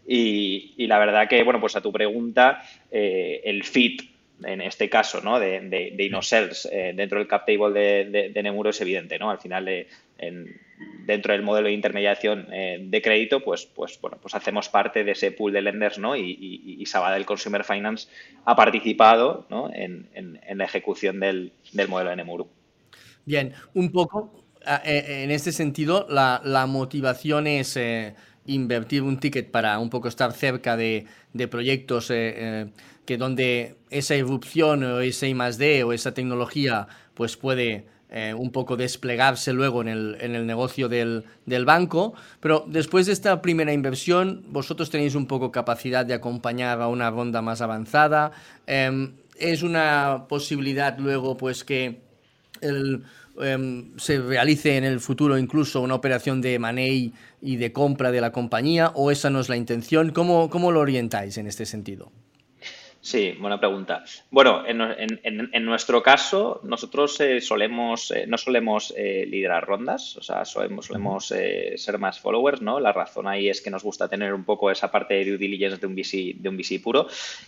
Y, 0.08 0.74
y, 0.78 0.88
la 0.88 0.98
verdad 0.98 1.28
que, 1.28 1.44
bueno, 1.44 1.60
pues 1.60 1.76
a 1.76 1.82
tu 1.82 1.92
pregunta, 1.92 2.64
eh, 2.90 3.42
el 3.44 3.64
fit 3.64 4.19
en 4.44 4.62
este 4.62 4.90
caso, 4.90 5.22
¿no? 5.22 5.40
de, 5.40 5.60
de, 5.62 5.94
de 5.96 6.04
InnoSells 6.04 6.68
eh, 6.72 6.94
dentro 6.96 7.20
del 7.20 7.28
cap 7.28 7.46
table 7.46 7.72
de, 7.72 8.30
de, 8.34 8.44
Nemuro 8.44 8.70
es 8.70 8.82
evidente, 8.82 9.20
¿no? 9.20 9.30
Al 9.30 9.40
final, 9.40 9.68
eh, 9.68 9.88
en, 10.18 10.60
dentro 11.06 11.34
del 11.34 11.42
modelo 11.42 11.68
de 11.68 11.74
intermediación 11.74 12.48
de 12.50 13.02
crédito, 13.02 13.42
pues, 13.44 13.66
pues, 13.66 14.00
bueno, 14.00 14.18
pues 14.22 14.34
hacemos 14.34 14.70
parte 14.70 15.04
de 15.04 15.12
ese 15.12 15.32
pool 15.32 15.52
de 15.52 15.62
lenders, 15.62 15.98
¿no? 16.00 16.16
Y, 16.16 16.78
y, 16.80 16.86
Sabadell 16.86 17.26
Consumer 17.26 17.66
Finance 17.66 18.08
ha 18.46 18.56
participado 18.56 19.46
en, 19.74 20.40
la 20.54 20.64
ejecución 20.64 21.20
del, 21.20 21.52
modelo 21.90 22.12
de 22.12 22.16
Nemuru. 22.16 22.48
Bien, 23.26 23.54
un 23.74 23.92
poco 23.92 24.46
en 24.86 25.32
este 25.32 25.52
sentido, 25.52 26.08
la, 26.10 26.66
motivación 26.66 27.48
es 27.48 27.78
invertir 28.46 29.04
un 29.04 29.20
ticket 29.20 29.52
para 29.52 29.80
un 29.80 29.90
poco 29.90 30.08
estar 30.08 30.32
cerca 30.32 30.78
de, 30.78 31.08
proyectos 31.50 32.10
que 33.10 33.18
donde 33.18 33.76
esa 33.90 34.16
irrupción 34.16 34.84
o 34.84 35.00
ese 35.00 35.30
I 35.30 35.34
D 35.58 35.84
o 35.84 35.94
esa 35.94 36.14
tecnología 36.14 36.88
pues 37.16 37.38
puede 37.38 37.88
eh, 38.12 38.36
un 38.38 38.52
poco 38.52 38.78
desplegarse 38.78 39.52
luego 39.52 39.82
en 39.82 39.88
el, 39.88 40.46
negocio 40.46 40.88
del, 40.88 41.26
banco, 41.66 42.14
pero 42.40 42.66
después 42.68 43.08
de 43.08 43.14
esta 43.14 43.42
primera 43.42 43.74
inversión, 43.74 44.46
vosotros 44.50 44.92
tenéis 44.92 45.16
un 45.16 45.26
poco 45.26 45.52
capacidad 45.52 46.06
de 46.06 46.14
acompañar 46.14 46.84
a 46.84 46.88
una 46.88 47.10
ronda 47.10 47.42
más 47.42 47.62
avanzada. 47.62 48.32
Em, 48.68 49.14
es 49.40 49.64
una 49.64 50.28
posibilidad 50.30 50.96
luego 51.00 51.36
pues 51.36 51.64
que 51.64 52.02
em, 52.62 53.98
se 53.98 54.22
realice 54.22 54.78
en 54.78 54.84
el 54.84 55.00
futuro 55.00 55.36
incluso 55.36 55.82
una 55.82 55.96
operación 55.96 56.42
de 56.42 56.60
money 56.60 57.12
y 57.42 57.56
de 57.56 57.74
compra 57.74 58.12
de 58.12 58.22
la 58.22 58.32
compañía 58.32 58.92
o 58.94 59.10
esa 59.10 59.32
no 59.32 59.40
es 59.40 59.50
la 59.50 59.58
intención. 59.58 60.12
¿Cómo, 60.12 60.52
cómo 60.52 60.72
lo 60.72 60.82
orientáis 60.82 61.40
en 61.40 61.48
este 61.48 61.66
sentido? 61.66 62.12
Sí, 63.02 63.34
buena 63.40 63.58
pregunta. 63.58 64.04
Bueno, 64.30 64.64
en, 64.68 65.66
nuestro 65.66 66.04
caso, 66.04 66.60
nosotros 66.64 67.18
eh, 67.22 67.40
solemos, 67.40 68.12
eh, 68.12 68.26
no 68.28 68.38
solemos 68.38 68.94
eh, 68.98 69.26
liderar 69.26 69.66
rondas, 69.66 70.18
o 70.18 70.22
sea, 70.22 70.44
solemos, 70.44 70.88
solemos 70.88 71.28
ser 71.28 71.98
más 71.98 72.20
followers, 72.20 72.62
¿no? 72.62 72.80
La 72.82 72.92
razón 72.92 73.28
ahí 73.28 73.48
es 73.48 73.62
que 73.62 73.70
nos 73.70 73.84
gusta 73.84 74.10
tener 74.10 74.34
un 74.34 74.44
poco 74.44 74.70
esa 74.70 74.92
parte 74.92 75.14
de 75.14 75.26
due 75.26 75.38
diligence 75.38 75.78
de 75.78 75.88
un 75.88 75.96
VC, 75.96 76.36
de 76.42 76.50
un 76.50 76.58
VC 76.58 76.82
puro. 76.82 77.08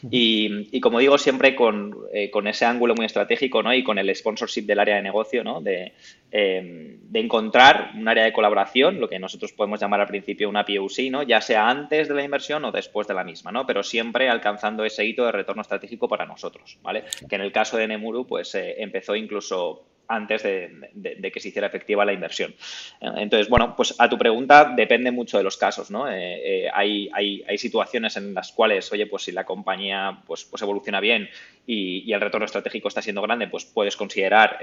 Y, 0.09 0.79
como 0.79 0.99
digo, 0.99 1.17
siempre 1.17 1.53
con, 1.53 1.97
con, 2.31 2.47
ese 2.47 2.63
ángulo 2.63 2.95
muy 2.95 3.05
estratégico, 3.05 3.61
¿no? 3.61 3.73
Y 3.73 3.83
con 3.83 3.97
el 3.97 4.15
sponsorship 4.15 4.63
del 4.63 4.79
área 4.79 4.95
de 4.95 5.01
negocio, 5.01 5.43
¿no? 5.43 5.59
De, 5.59 5.93
de 6.31 7.19
encontrar 7.19 7.91
un 7.93 8.07
área 8.07 8.23
de 8.23 8.31
colaboración, 8.31 9.01
lo 9.01 9.09
que 9.09 9.19
nosotros 9.19 9.51
podemos 9.51 9.81
llamar 9.81 9.99
al 9.99 10.07
principio 10.07 10.47
una 10.47 10.63
POC, 10.63 11.11
¿no? 11.11 11.23
Ya 11.23 11.41
sea 11.41 11.69
antes 11.69 12.07
de 12.07 12.15
la 12.15 12.23
inversión 12.23 12.63
o 12.63 12.71
después 12.71 13.05
de 13.05 13.13
la 13.13 13.25
misma, 13.25 13.51
¿no? 13.51 13.65
Pero 13.65 13.83
siempre 13.83 14.29
alcanzando 14.29 14.85
ese 14.85 15.03
hito 15.03 15.25
de 15.25 15.40
retorno 15.41 15.61
estratégico 15.61 16.07
para 16.07 16.25
nosotros, 16.25 16.77
¿vale? 16.81 17.05
Que 17.27 17.35
en 17.35 17.41
el 17.41 17.51
caso 17.51 17.77
de 17.77 17.87
Nemuru, 17.87 18.25
pues 18.25 18.55
eh, 18.55 18.75
empezó 18.77 19.15
incluso 19.15 19.90
antes 20.11 20.43
de, 20.43 21.31
que 21.31 21.39
se 21.39 21.49
hiciera 21.49 21.67
efectiva 21.67 22.03
la 22.03 22.13
inversión. 22.13 22.53
Entonces, 22.99 23.49
bueno, 23.49 23.75
pues 23.75 23.95
a 23.97 24.09
tu 24.09 24.17
pregunta 24.17 24.73
depende 24.75 25.11
mucho 25.11 25.37
de 25.37 25.43
los 25.43 25.57
casos, 25.57 25.89
¿no? 25.89 26.09
Eh, 26.09 26.65
eh, 26.65 26.69
hay, 26.73 27.09
hay, 27.13 27.57
situaciones 27.57 28.17
en 28.17 28.33
las 28.33 28.51
cuales, 28.51 28.91
oye, 28.91 29.05
pues 29.05 29.23
si 29.23 29.31
la 29.31 29.45
compañía 29.45 30.21
pues, 30.25 30.43
pues 30.45 30.61
evoluciona 30.61 30.99
bien 30.99 31.29
y, 31.65 32.11
el 32.11 32.19
retorno 32.19 32.45
estratégico 32.45 32.89
está 32.89 33.01
siendo 33.01 33.21
grande, 33.21 33.47
pues 33.47 33.63
puedes 33.63 33.95
considerar 33.95 34.59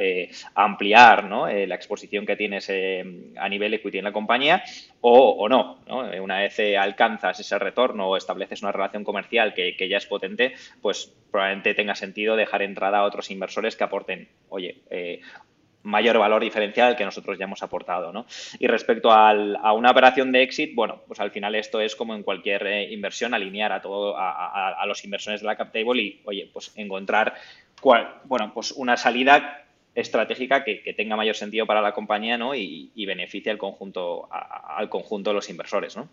ampliar 0.55 1.25
¿no? 1.25 1.47
la 1.47 1.75
exposición 1.75 2.27
que 2.27 2.37
tienes 2.37 2.71
a 2.71 3.49
nivel 3.49 3.73
equity 3.73 3.99
en 3.99 4.05
la 4.05 4.13
compañía 4.13 4.63
o, 5.01 5.49
no, 5.49 5.79
no, 5.87 6.01
Una 6.23 6.41
vez 6.41 6.59
alcanzas 6.79 7.41
ese 7.41 7.59
retorno 7.59 8.09
o 8.09 8.17
estableces 8.17 8.63
una 8.63 8.73
relación 8.73 9.05
comercial 9.05 9.55
que, 9.55 9.77
que 9.77 9.89
ya 9.89 9.97
es 9.97 10.07
potente, 10.07 10.55
pues 10.83 11.15
probablemente 11.31 11.75
tenga 11.75 11.95
sentido 11.95 12.37
dejar 12.37 12.63
entrada 12.63 12.99
a 12.99 13.05
otros 13.05 13.31
inversores 13.31 13.77
que 13.77 13.85
aporten, 13.85 14.29
oye, 14.49 14.79
eh, 14.91 15.21
mayor 15.83 16.19
valor 16.19 16.43
diferencial 16.43 16.97
que 16.97 17.05
nosotros 17.05 17.39
ya 17.39 17.45
hemos 17.45 17.63
aportado. 17.63 18.13
¿no? 18.13 18.27
Y 18.59 18.67
respecto 18.67 19.11
a 19.11 19.73
una 19.73 19.91
operación 19.91 20.33
de 20.33 20.43
exit, 20.43 20.75
bueno, 20.75 21.03
pues 21.07 21.21
al 21.21 21.31
final 21.31 21.55
esto 21.55 21.81
es 21.81 21.97
como 21.97 22.15
en 22.15 22.23
cualquier 22.23 22.67
eh, 22.67 22.93
inversión, 22.93 23.35
alinear 23.35 23.73
a 23.73 23.81
todo 23.81 24.17
a, 24.19 24.85
los 24.87 25.05
inversores 25.05 25.41
de 25.41 25.47
la 25.47 25.57
cap 25.57 25.73
table 25.73 26.03
y, 26.03 26.21
oye, 26.25 26.51
pues 26.53 26.73
encontrar 26.77 27.35
cuál, 27.81 28.17
bueno, 28.25 28.53
pues 28.55 28.73
una 28.73 28.97
salida 28.97 29.65
estratégica 29.95 30.65
que, 30.65 30.95
tenga 30.97 31.17
mayor 31.17 31.35
sentido 31.35 31.67
para 31.67 31.81
la 31.81 31.93
compañía 31.93 32.39
¿no? 32.39 32.55
y, 32.55 32.91
y 32.95 33.07
beneficie 33.07 33.51
al 33.51 33.59
conjunto, 33.59 34.29
al 34.31 34.89
conjunto 34.89 35.31
de 35.31 35.35
los 35.35 35.51
inversores. 35.51 35.97
¿no? 35.97 36.09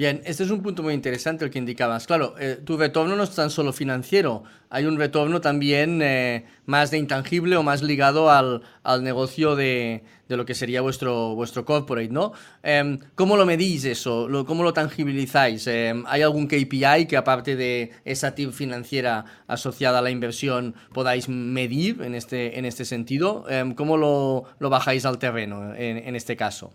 Bien, 0.00 0.22
este 0.24 0.44
es 0.44 0.50
un 0.50 0.62
punto 0.62 0.82
muy 0.82 0.94
interesante 0.94 1.44
el 1.44 1.50
que 1.50 1.58
indicabas. 1.58 2.06
Claro, 2.06 2.34
eh, 2.40 2.58
tu 2.64 2.78
retorno 2.78 3.16
no 3.16 3.22
es 3.22 3.34
tan 3.34 3.50
solo 3.50 3.70
financiero, 3.70 4.44
hay 4.70 4.86
un 4.86 4.96
retorno 4.96 5.42
también 5.42 6.00
eh, 6.00 6.46
más 6.64 6.90
de 6.90 6.96
intangible 6.96 7.54
o 7.58 7.62
más 7.62 7.82
ligado 7.82 8.30
al, 8.30 8.62
negocio 9.02 9.56
de, 9.56 10.02
lo 10.26 10.46
que 10.46 10.54
sería 10.54 10.80
vuestro, 10.80 11.34
vuestro 11.34 11.66
corporate, 11.66 12.08
¿no? 12.08 12.32
Em, 12.62 12.98
¿Cómo 13.14 13.36
lo 13.36 13.44
medís 13.44 13.84
eso? 13.84 14.26
¿Cómo 14.46 14.62
lo 14.62 14.72
tangibilizáis? 14.72 15.66
Em, 15.66 16.02
¿Hay 16.06 16.22
algún 16.22 16.46
KPI 16.46 17.04
que 17.06 17.18
aparte 17.18 17.54
de 17.54 17.90
esa 18.06 18.34
TIP 18.34 18.52
financiera 18.52 19.26
asociada 19.48 19.98
a 19.98 20.02
la 20.02 20.10
inversión 20.10 20.76
podáis 20.94 21.28
medir 21.28 22.00
en 22.00 22.14
este, 22.14 22.58
en 22.58 22.64
este 22.64 22.86
sentido? 22.86 23.44
Em, 23.50 23.74
¿Cómo 23.74 23.98
lo, 23.98 24.46
bajáis 24.60 25.04
al 25.04 25.18
terreno 25.18 25.74
en 25.74 26.16
este 26.16 26.36
caso? 26.36 26.72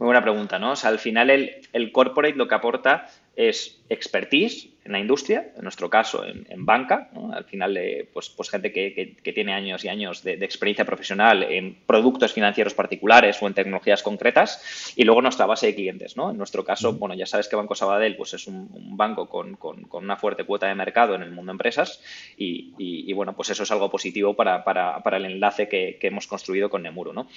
Muy 0.00 0.06
buena 0.06 0.22
pregunta, 0.22 0.58
¿no? 0.58 0.72
O 0.72 0.76
sea, 0.76 0.88
al 0.88 0.98
final 0.98 1.28
el, 1.28 1.92
corporate 1.92 2.34
lo 2.34 2.48
que 2.48 2.54
aporta 2.54 3.06
es 3.36 3.82
expertise 3.90 4.70
en 4.82 4.92
la 4.92 4.98
industria, 4.98 5.52
en 5.54 5.62
nuestro 5.62 5.90
caso 5.90 6.24
en, 6.24 6.64
banca, 6.64 7.10
¿no? 7.12 7.34
al 7.34 7.44
final 7.44 7.78
pues, 8.10 8.30
pues 8.30 8.48
gente 8.48 8.72
que, 8.72 9.18
tiene 9.34 9.52
años 9.52 9.84
y 9.84 9.88
años 9.88 10.22
de, 10.22 10.42
experiencia 10.42 10.86
profesional 10.86 11.42
en 11.42 11.74
productos 11.84 12.32
financieros 12.32 12.72
particulares 12.72 13.42
o 13.42 13.46
en 13.46 13.52
tecnologías 13.52 14.02
concretas 14.02 14.94
y 14.96 15.04
luego 15.04 15.20
nuestra 15.20 15.44
base 15.44 15.66
de 15.66 15.74
clientes. 15.74 16.16
¿no? 16.16 16.30
En 16.30 16.38
nuestro 16.38 16.64
caso, 16.64 16.94
bueno, 16.94 17.14
ya 17.14 17.26
sabes 17.26 17.46
que 17.46 17.56
Banco 17.56 17.74
Sabadell 17.74 18.16
pues, 18.16 18.32
es 18.32 18.46
un, 18.46 18.96
banco 18.96 19.28
con, 19.28 19.58
una 19.92 20.16
fuerte 20.16 20.44
cuota 20.44 20.66
de 20.66 20.74
mercado 20.76 21.14
en 21.14 21.20
el 21.20 21.30
mundo 21.30 21.50
de 21.52 21.56
empresas 21.56 22.02
y, 22.38 23.12
bueno, 23.12 23.36
pues 23.36 23.50
eso 23.50 23.64
es 23.64 23.70
algo 23.70 23.90
positivo 23.90 24.32
para, 24.32 25.02
el 25.12 25.24
enlace 25.26 25.68
que, 25.68 25.98
hemos 26.00 26.26
construido 26.26 26.70
con 26.70 26.82
Nemuro. 26.82 27.12
¿no? 27.12 27.28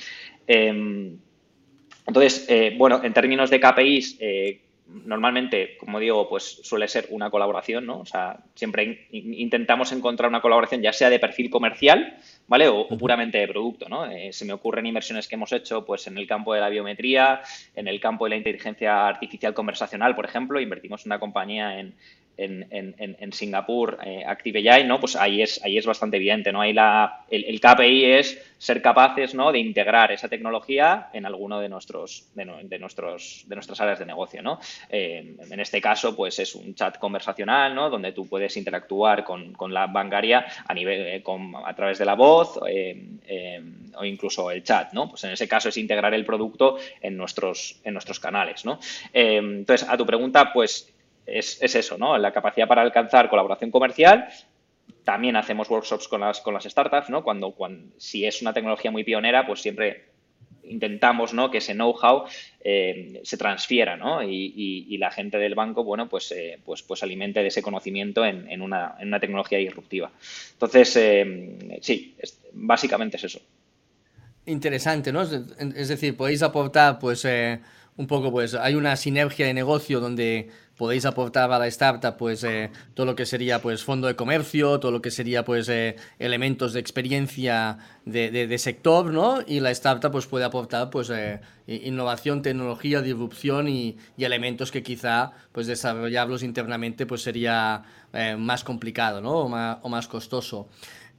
Em, 0.48 1.18
entonces, 2.06 2.46
eh, 2.50 2.76
bueno, 2.78 3.02
en 3.04 3.14
términos 3.14 3.50
de 3.50 3.60
KPIs, 3.60 4.18
eh, 4.20 4.62
normalmente, 4.88 5.78
como 5.78 6.00
digo, 6.00 6.28
pues 6.28 6.44
suele 6.64 6.88
ser 6.88 7.08
una 7.10 7.30
colaboración, 7.30 7.86
¿no? 7.86 8.00
O 8.00 8.06
sea, 8.06 8.38
siempre 8.54 9.08
intentamos 9.12 9.92
encontrar 9.92 10.30
una 10.30 10.42
colaboración 10.42 10.82
ya 10.82 10.94
sea 10.94 11.10
de 11.10 11.20
perfil 11.20 11.50
comercial, 11.50 12.18
¿vale? 12.48 12.68
O, 12.68 12.88
puramente 12.90 13.38
de 13.38 13.48
producto, 13.48 13.88
¿no? 13.88 14.06
Eh, 14.06 14.34
se 14.34 14.46
me 14.46 14.54
ocurren 14.54 14.86
inversiones 14.86 15.28
que 15.28 15.36
hemos 15.36 15.52
hecho, 15.54 15.86
pues 15.86 16.06
en 16.08 16.18
el 16.18 16.28
campo 16.28 16.54
de 16.54 16.60
la 16.60 16.70
biometría, 16.70 17.42
en 17.76 17.88
el 17.88 18.00
campo 18.00 18.26
de 18.26 18.32
la 18.32 18.38
inteligencia 18.38 19.08
artificial 19.08 19.54
conversacional, 19.54 20.16
por 20.16 20.26
ejemplo, 20.26 20.60
invertimos 20.60 21.06
en 21.06 21.10
una 21.10 21.20
compañía 21.20 21.80
en, 21.80 21.96
en, 22.38 23.34
Singapur, 23.34 23.98
eh, 24.04 24.24
ActiveAI, 24.26 24.86
¿no? 24.86 25.00
Pues 25.00 25.16
ahí 25.16 25.42
es, 25.42 25.64
ahí 25.64 25.78
es 25.78 25.86
bastante 25.86 26.18
evidente, 26.18 26.52
¿no? 26.52 26.62
Ahí 26.62 26.74
la, 26.74 27.26
el, 27.30 27.60
KPI 27.60 28.06
es 28.06 28.42
ser 28.58 28.82
capaces, 28.82 29.34
¿no? 29.34 29.52
De 29.52 29.60
integrar 29.60 30.12
esa 30.12 30.30
tecnología 30.30 31.10
en 31.14 31.26
alguno 31.26 31.60
de 31.60 31.70
nuestros, 31.70 32.28
de, 32.34 32.46
nuestros, 32.80 33.44
de 33.48 33.56
nuestras 33.56 33.82
áreas 33.82 34.00
de 34.00 34.06
negocio, 34.06 34.42
¿no? 34.42 34.60
Eh, 34.90 35.36
en 35.50 35.60
este 35.60 35.82
caso, 35.82 36.16
pues 36.16 36.40
es 36.40 36.56
un 36.56 36.74
chat 36.76 36.98
conversacional, 36.98 37.76
¿no? 37.76 37.90
Donde 37.90 38.12
tú 38.12 38.28
puedes 38.28 38.56
interactuar 38.58 39.24
con, 39.24 39.54
con 39.54 39.74
la 39.74 39.88
bancaria 39.88 40.46
a 40.68 40.74
nivel, 40.74 41.02
eh, 41.02 41.24
a 41.66 41.76
través 41.76 42.00
de 42.00 42.06
la 42.06 42.16
voz 42.16 42.60
o 43.96 44.06
incluso 44.06 44.50
el 44.50 44.64
chat, 44.64 44.94
¿no? 44.94 45.10
Pues 45.10 45.24
en 45.24 45.32
ese 45.32 45.48
caso 45.48 45.70
es 45.70 45.78
integrar 45.78 46.14
el 46.14 46.26
producto 46.26 46.78
en 47.02 47.16
nuestros, 47.16 47.80
en 47.84 47.94
nuestros 47.94 48.20
canales, 48.20 48.66
¿no? 48.66 48.80
entonces, 49.14 49.88
a 49.88 49.98
tu 49.98 50.06
pregunta, 50.06 50.52
pues 50.52 50.94
es, 51.26 51.62
eso, 51.62 51.98
¿no? 51.98 52.18
La 52.18 52.32
capacidad 52.32 52.68
para 52.68 52.82
alcanzar 52.82 53.30
colaboración 53.30 53.72
comercial. 53.72 54.28
También 55.04 55.36
hacemos 55.36 55.70
workshops 55.70 56.08
con 56.08 56.22
las, 56.22 56.42
con 56.42 56.54
las 56.54 56.64
startups, 56.64 57.10
¿no? 57.10 57.24
Cuando, 57.24 57.52
cuando, 57.52 57.94
si 57.98 58.26
es 58.26 58.42
una 58.42 58.54
tecnología 58.54 58.92
muy 58.92 59.04
pionera, 59.04 59.46
pues 59.46 59.62
siempre 59.62 60.14
intentamos 60.64 61.34
¿no? 61.34 61.52
que 61.52 61.58
ese 61.60 61.74
know-how 61.74 62.26
eh, 62.62 63.22
se 63.24 63.38
transfiera 63.38 63.98
¿no? 63.98 64.24
y, 64.24 64.98
la 64.98 65.12
gente 65.12 65.38
del 65.38 65.56
banco 65.56 65.84
bueno 65.84 66.08
pues 66.08 66.32
eh, 66.32 66.60
pues 66.64 66.82
pues 66.84 67.04
alimente 67.04 67.42
de 67.42 67.48
ese 67.48 67.62
conocimiento 67.62 68.24
en, 68.24 68.62
una, 68.62 68.96
en 69.00 69.10
una, 69.10 69.20
tecnología 69.20 69.58
disruptiva 69.58 70.12
entonces 70.54 70.96
eh, 70.96 71.80
sí 71.82 72.16
básicamente 72.54 73.18
es 73.18 73.26
eso 73.26 73.42
interesante 74.46 75.12
no 75.12 75.24
es 75.24 75.88
decir 75.90 76.16
podéis 76.16 76.42
aportar 76.42 77.00
pues 77.00 77.28
un 77.98 78.08
poco 78.08 78.32
pues 78.32 78.54
hay 78.54 78.76
una 78.76 78.96
sinergia 78.96 79.46
de 79.46 79.54
negocio 79.54 80.00
donde 80.00 80.50
podéis 80.78 81.06
aportar 81.06 81.52
a 81.52 81.60
la 81.60 81.68
startup 81.68 82.18
pues 82.18 82.44
eh, 82.44 82.72
todo 82.94 83.06
lo 83.06 83.16
que 83.16 83.26
sería 83.26 83.62
pues 83.62 83.84
fondo 83.84 84.08
de 84.08 84.16
comercio, 84.16 84.80
todo 84.80 84.92
lo 84.92 85.02
que 85.02 85.12
sería 85.12 85.46
pues 85.46 85.70
eh, 85.70 85.96
elementos 86.20 86.74
de 86.74 86.80
experiencia 86.80 87.78
de, 88.06 88.58
sector, 88.58 89.12
¿no? 89.12 89.40
Y 89.46 89.60
la 89.60 89.72
startup 89.72 90.12
pues 90.12 90.26
puede 90.26 90.46
aportar 90.46 90.90
pues 90.90 91.10
eh, 91.10 91.42
innovación, 91.68 92.42
tecnología, 92.42 93.02
disrupción 93.02 93.68
y, 93.68 93.98
elementos 94.18 94.72
que 94.72 94.84
quizá 94.84 95.32
pues 95.52 95.68
desarrollarlos 95.68 96.44
internamente 96.44 97.06
pues 97.06 97.22
sería 97.22 97.84
más 98.38 98.64
complicado, 98.64 99.22
¿no? 99.22 99.32
O 99.32 99.50
más, 99.50 99.80
o 99.82 99.90
más 99.90 100.08
costoso. 100.08 100.70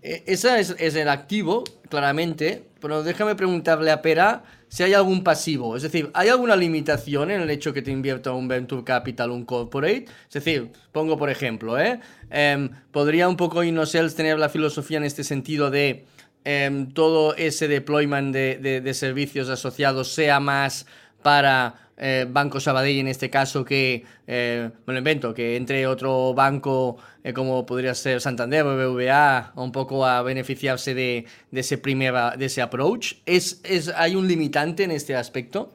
Ese 0.01 0.61
es, 0.61 0.75
es, 0.79 0.95
el 0.95 1.09
activo, 1.09 1.65
claramente, 1.89 2.69
pero 2.81 3.03
déjame 3.03 3.35
preguntarle 3.35 3.91
a 3.91 4.01
Pera 4.01 4.45
si 4.75 4.83
hay 4.83 4.93
algún 4.93 5.23
pasivo. 5.23 5.77
Es 5.77 5.85
decir, 5.85 6.11
¿hay 6.15 6.31
alguna 6.31 6.57
limitación 6.57 7.31
en 7.31 7.41
el 7.41 7.49
hecho 7.51 7.73
que 7.73 7.81
te 7.81 7.93
invierta 7.93 8.33
un 8.33 8.49
Venture 8.49 8.83
Capital, 8.83 9.31
un 9.31 9.45
corporate? 9.45 10.07
Es 10.27 10.35
decir, 10.35 10.73
pongo 10.91 11.17
por 11.17 11.31
ejemplo, 11.31 11.79
¿eh? 11.79 12.01
Em, 12.29 12.71
¿podría 12.91 13.29
un 13.29 13.37
poco 13.37 13.63
InnoSales 13.63 14.17
tener 14.17 14.37
la 14.37 14.49
filosofía 14.49 14.97
en 14.97 15.05
este 15.05 15.23
sentido 15.23 15.71
de 15.71 16.07
em, 16.43 16.89
todo 16.91 17.37
ese 17.37 17.69
deployment 17.69 18.35
de 18.35 18.95
servicios 18.95 19.49
asociados 19.49 20.09
sea 20.09 20.41
más 20.41 20.87
para 21.23 21.84
eh, 21.97 22.27
Banco 22.29 22.59
Sabadell 22.59 22.99
en 22.99 23.09
este 23.09 23.31
caso 23.31 23.65
que, 23.65 24.05
eh, 24.27 24.71
me 24.87 24.93
lo 24.93 24.99
invento, 24.99 25.33
que 25.33 25.57
entre 25.57 25.87
otro 25.87 26.35
banco 26.35 26.97
eh, 27.23 27.33
como 27.33 27.65
podría 27.65 27.95
ser 27.95 28.21
Santander 28.21 28.65
o 28.65 28.77
BBVA 28.77 29.53
un 29.57 29.71
poco 29.71 30.05
a 30.05 30.23
beneficiarse 30.23 30.95
de, 30.95 31.27
ese 31.53 31.79
primera, 31.79 32.37
de 32.37 32.47
ese 32.47 32.63
approach. 32.63 33.15
¿Es, 33.27 33.63
es, 33.65 33.93
¿Hay 33.97 34.17
un 34.17 34.27
limitante 34.27 34.83
en 34.83 34.91
este 34.91 35.15
aspecto? 35.15 35.73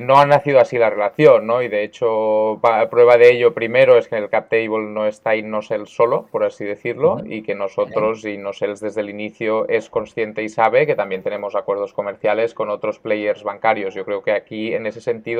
no 0.00 0.18
ha 0.18 0.26
nacido 0.26 0.60
así 0.60 0.78
la 0.78 0.90
relación, 0.90 1.46
¿no? 1.46 1.62
Y 1.62 1.68
de 1.68 1.84
hecho, 1.84 2.60
prueba 2.90 3.16
de 3.16 3.32
ello 3.32 3.52
primero 3.52 3.98
es 3.98 4.08
que 4.08 4.16
en 4.16 4.24
el 4.24 4.30
cap 4.30 4.48
table 4.48 4.88
no 4.88 5.06
está 5.06 5.36
Innosel 5.36 5.86
solo, 5.86 6.26
por 6.30 6.44
así 6.44 6.64
decirlo, 6.64 7.20
y 7.24 7.42
que 7.42 7.54
nosotros, 7.54 8.24
Innosel 8.24 8.74
desde 8.76 9.00
el 9.00 9.10
inicio 9.10 9.68
es 9.68 9.90
consciente 9.90 10.42
y 10.42 10.48
sabe 10.48 10.86
que 10.86 10.94
también 10.94 11.22
tenemos 11.22 11.54
acuerdos 11.54 11.92
comerciales 11.92 12.54
con 12.54 12.70
otros 12.70 12.98
players 12.98 13.42
bancarios. 13.42 13.94
Yo 13.94 14.04
creo 14.04 14.22
que 14.22 14.32
aquí, 14.32 14.72
en 14.72 14.86
ese 14.86 15.00
sentido, 15.00 15.31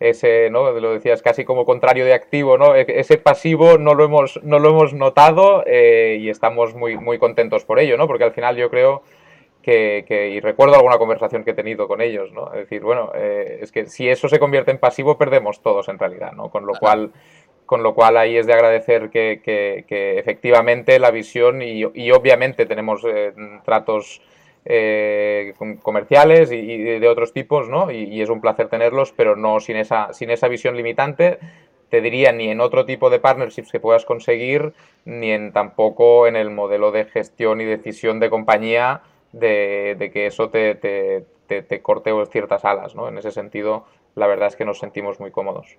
ese, 0.00 0.50
¿no? 0.50 0.70
Lo 0.72 0.92
decías 0.92 1.22
casi 1.22 1.44
como 1.44 1.64
contrario 1.64 2.04
de 2.04 2.14
activo, 2.14 2.58
¿no? 2.58 2.74
E, 2.74 2.84
ese 2.88 3.18
pasivo 3.18 3.78
no 3.78 3.94
lo 3.94 4.04
hemos, 4.04 4.40
no 4.42 4.58
lo 4.58 4.70
hemos 4.70 4.92
notado 4.92 5.64
eh, 5.66 6.18
y 6.20 6.28
estamos 6.28 6.74
muy, 6.74 6.96
muy 6.96 7.18
contentos 7.18 7.64
por 7.64 7.78
ello, 7.78 7.96
¿no? 7.96 8.06
Porque 8.06 8.24
al 8.24 8.32
final 8.32 8.56
yo 8.56 8.70
creo 8.70 9.02
que, 9.62 10.30
y 10.32 10.38
recuerdo 10.38 10.76
alguna 10.76 10.96
conversación 10.96 11.42
que 11.42 11.50
he 11.50 11.54
tenido 11.54 11.88
con 11.88 12.00
ellos, 12.00 12.32
¿no? 12.32 12.52
Es 12.52 12.60
decir, 12.60 12.82
bueno, 12.82 13.10
eh, 13.16 13.58
es 13.62 13.72
que 13.72 13.86
si 13.86 14.08
eso 14.08 14.28
se 14.28 14.38
convierte 14.38 14.70
en 14.70 14.78
pasivo, 14.78 15.18
perdemos 15.18 15.60
todos 15.60 15.88
en 15.88 15.98
realidad, 15.98 16.32
¿no? 16.32 16.50
Con 16.50 16.66
lo 16.66 16.74
cual 16.74 17.10
con 17.66 17.82
lo 17.82 17.94
cual 17.94 18.16
ahí 18.16 18.36
es 18.36 18.46
de 18.46 18.52
agradecer 18.52 19.10
que, 19.10 19.84
efectivamente 20.18 21.00
la 21.00 21.10
visión 21.10 21.62
y, 21.62 21.84
obviamente 22.12 22.64
tenemos 22.64 23.02
eh, 23.04 23.32
tratos 23.64 24.22
eh, 24.66 25.54
comerciales 25.82 26.50
y, 26.52 26.76
de 26.76 27.08
otros 27.08 27.32
tipos, 27.32 27.68
¿no? 27.68 27.90
Y, 27.90 28.20
es 28.20 28.28
un 28.28 28.40
placer 28.40 28.68
tenerlos, 28.68 29.12
pero 29.12 29.36
no 29.36 29.60
sin 29.60 29.76
esa, 29.76 30.12
sin 30.12 30.30
esa 30.30 30.48
visión 30.48 30.76
limitante, 30.76 31.38
te 31.88 32.00
diría, 32.00 32.32
ni 32.32 32.48
en 32.48 32.60
otro 32.60 32.84
tipo 32.84 33.10
de 33.10 33.20
partnerships 33.20 33.70
que 33.70 33.80
puedas 33.80 34.04
conseguir, 34.04 34.72
ni 35.04 35.30
en 35.30 35.52
tampoco 35.52 36.26
en 36.26 36.36
el 36.36 36.50
modelo 36.50 36.90
de 36.90 37.04
gestión 37.04 37.60
y 37.60 37.64
decisión 37.64 38.18
de 38.18 38.28
compañía 38.28 39.02
de, 39.32 40.10
que 40.12 40.26
eso 40.26 40.50
te, 40.50 40.74
te, 40.74 41.24
te, 41.46 41.62
te 41.62 41.80
corte 41.82 42.12
ciertas 42.30 42.64
alas, 42.64 42.94
¿no? 42.94 43.08
En 43.08 43.18
ese 43.18 43.30
sentido, 43.30 43.86
la 44.14 44.26
verdad 44.26 44.48
es 44.48 44.56
que 44.56 44.64
nos 44.64 44.80
sentimos 44.80 45.20
muy 45.20 45.30
cómodos 45.30 45.78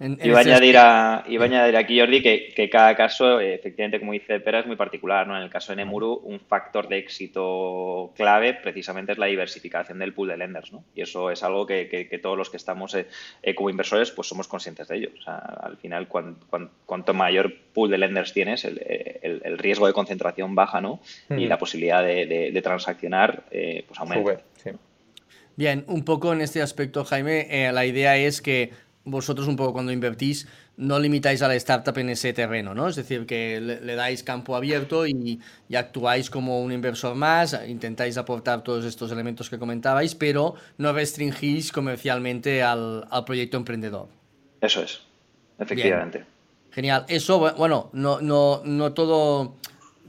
iba, 0.00 0.38
a 0.38 0.40
añadir 0.40 0.76
a, 0.76 1.24
iba 1.28 1.44
a 1.44 1.48
añadir 1.48 1.76
aquí, 1.76 1.98
Jordi, 1.98 2.22
que, 2.22 2.52
que, 2.54 2.70
cada 2.70 2.94
caso, 2.94 3.40
efectivamente, 3.40 3.98
como 3.98 4.12
dice 4.12 4.38
Pera, 4.38 4.60
es 4.60 4.66
muy 4.66 4.76
particular. 4.76 5.26
¿no? 5.26 5.36
En 5.36 5.42
el 5.42 5.50
caso 5.50 5.72
de 5.72 5.76
Nemuru, 5.76 6.20
un 6.24 6.38
factor 6.38 6.88
de 6.88 6.98
éxito 6.98 8.12
clave 8.16 8.54
precisamente 8.54 9.12
es 9.12 9.18
la 9.18 9.26
diversificación 9.26 9.98
del 9.98 10.14
pool 10.14 10.28
de 10.28 10.36
lenders. 10.36 10.72
¿no? 10.72 10.84
Y 10.94 11.02
eso 11.02 11.30
es 11.30 11.42
algo 11.42 11.66
que, 11.66 11.88
que, 11.88 12.18
todos 12.18 12.38
los 12.38 12.48
que 12.48 12.56
estamos 12.56 12.94
eh, 12.94 13.06
eh, 13.42 13.54
como 13.54 13.70
inversores 13.70 14.10
pues 14.12 14.28
somos 14.28 14.46
conscientes 14.46 14.86
de 14.86 14.96
ello. 14.96 15.10
O 15.18 15.22
sea, 15.22 15.36
al 15.36 15.76
final, 15.78 16.06
cuanto 16.08 17.14
mayor 17.14 17.52
pool 17.74 17.90
de 17.90 17.98
lenders 17.98 18.32
tienes, 18.32 18.64
el, 18.64 18.80
el, 19.22 19.58
riesgo 19.58 19.86
de 19.88 19.92
concentración 19.92 20.54
baja 20.54 20.80
¿no? 20.80 21.00
y 21.30 21.46
mm. 21.46 21.48
la 21.48 21.58
posibilidad 21.58 22.04
de, 22.04 22.26
de, 22.26 22.62
transaccionar 22.62 23.44
eh, 23.50 23.84
pues 23.86 23.98
aumenta. 23.98 24.40
Bien, 25.56 25.84
un 25.88 26.04
poco 26.04 26.32
en 26.32 26.40
este 26.40 26.62
aspecto, 26.62 27.04
Jaime, 27.04 27.72
la 27.72 27.84
idea 27.84 28.16
es 28.16 28.40
que 28.40 28.70
vosotros 29.10 29.48
un 29.48 29.56
poco 29.56 29.72
cuando 29.72 29.92
invertís 29.92 30.46
no 30.76 30.98
limitáis 30.98 31.42
a 31.42 31.48
la 31.48 31.54
startup 31.56 31.96
en 31.98 32.10
ese 32.10 32.32
terreno, 32.32 32.74
¿no? 32.74 32.88
Es 32.88 32.96
decir, 32.96 33.26
que 33.26 33.60
le, 33.60 33.94
dais 33.94 34.22
campo 34.22 34.54
abierto 34.54 35.06
y, 35.06 35.40
actuáis 35.74 36.30
como 36.30 36.62
un 36.62 36.72
inversor 36.72 37.14
más, 37.14 37.58
intentáis 37.66 38.16
aportar 38.16 38.62
todos 38.62 38.84
estos 38.84 39.10
elementos 39.10 39.50
que 39.50 39.58
comentabais, 39.58 40.14
pero 40.14 40.54
no 40.78 40.92
restringís 40.92 41.72
comercialmente 41.72 42.62
al, 42.62 43.06
proyecto 43.26 43.56
emprendedor. 43.56 44.08
Eso 44.60 44.82
es, 44.82 45.00
efectivamente. 45.58 46.24
Genial. 46.70 47.04
Eso, 47.08 47.54
bueno, 47.56 47.90
no, 47.92 48.20
no, 48.20 48.62
no 48.64 48.92
todo 48.92 49.56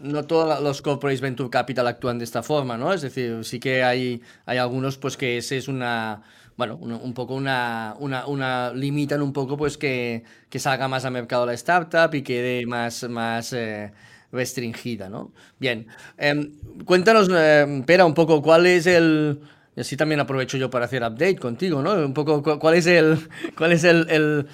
no 0.01 0.25
todos 0.25 0.61
los 0.61 0.81
corporates 0.81 1.21
venture 1.21 1.49
capital 1.49 1.87
actúan 1.87 2.19
de 2.19 2.25
esta 2.25 2.41
forma, 2.41 2.77
¿no? 2.77 2.93
Es 2.93 3.01
decir, 3.01 3.43
sí 3.43 3.59
que 3.59 3.83
hay, 3.83 4.21
hay 4.45 4.57
algunos 4.57 4.97
pues 4.97 5.17
que 5.17 5.37
ese 5.37 5.57
es 5.57 5.67
una 5.67 6.23
bueno, 6.59 6.75
un, 6.75 7.13
poco 7.13 7.35
una, 7.35 7.95
una, 7.99 8.27
una, 8.27 8.73
limitan 8.73 9.21
un 9.21 9.31
poco 9.31 9.55
pues 9.55 9.77
que, 9.77 10.25
que, 10.49 10.59
salga 10.59 10.89
más 10.89 11.05
al 11.05 11.13
mercado 11.13 11.45
la 11.45 11.53
startup 11.53 12.13
y 12.13 12.21
quede 12.21 12.65
más, 12.65 13.07
más 13.07 13.53
eh, 13.53 13.93
restringida, 14.33 15.07
¿no? 15.07 15.31
Bien, 15.57 15.87
em, 16.17 16.51
cuéntanos, 16.83 17.29
eh, 17.33 17.81
Pera, 17.85 18.03
un 18.03 18.13
poco 18.13 18.41
cuál 18.41 18.65
es 18.65 18.87
el... 18.87 19.39
Y 19.73 19.79
así 19.79 19.95
también 19.95 20.19
aprovecho 20.19 20.57
yo 20.57 20.69
para 20.69 20.83
hacer 20.83 21.01
update 21.01 21.37
contigo, 21.37 21.81
¿no? 21.81 21.93
Un 21.93 22.13
poco 22.13 22.43
cuál 22.59 22.75
es 22.75 22.87
el, 22.87 23.29
cuál 23.57 23.71
es 23.71 23.85
el, 23.85 24.09
el, 24.09 24.47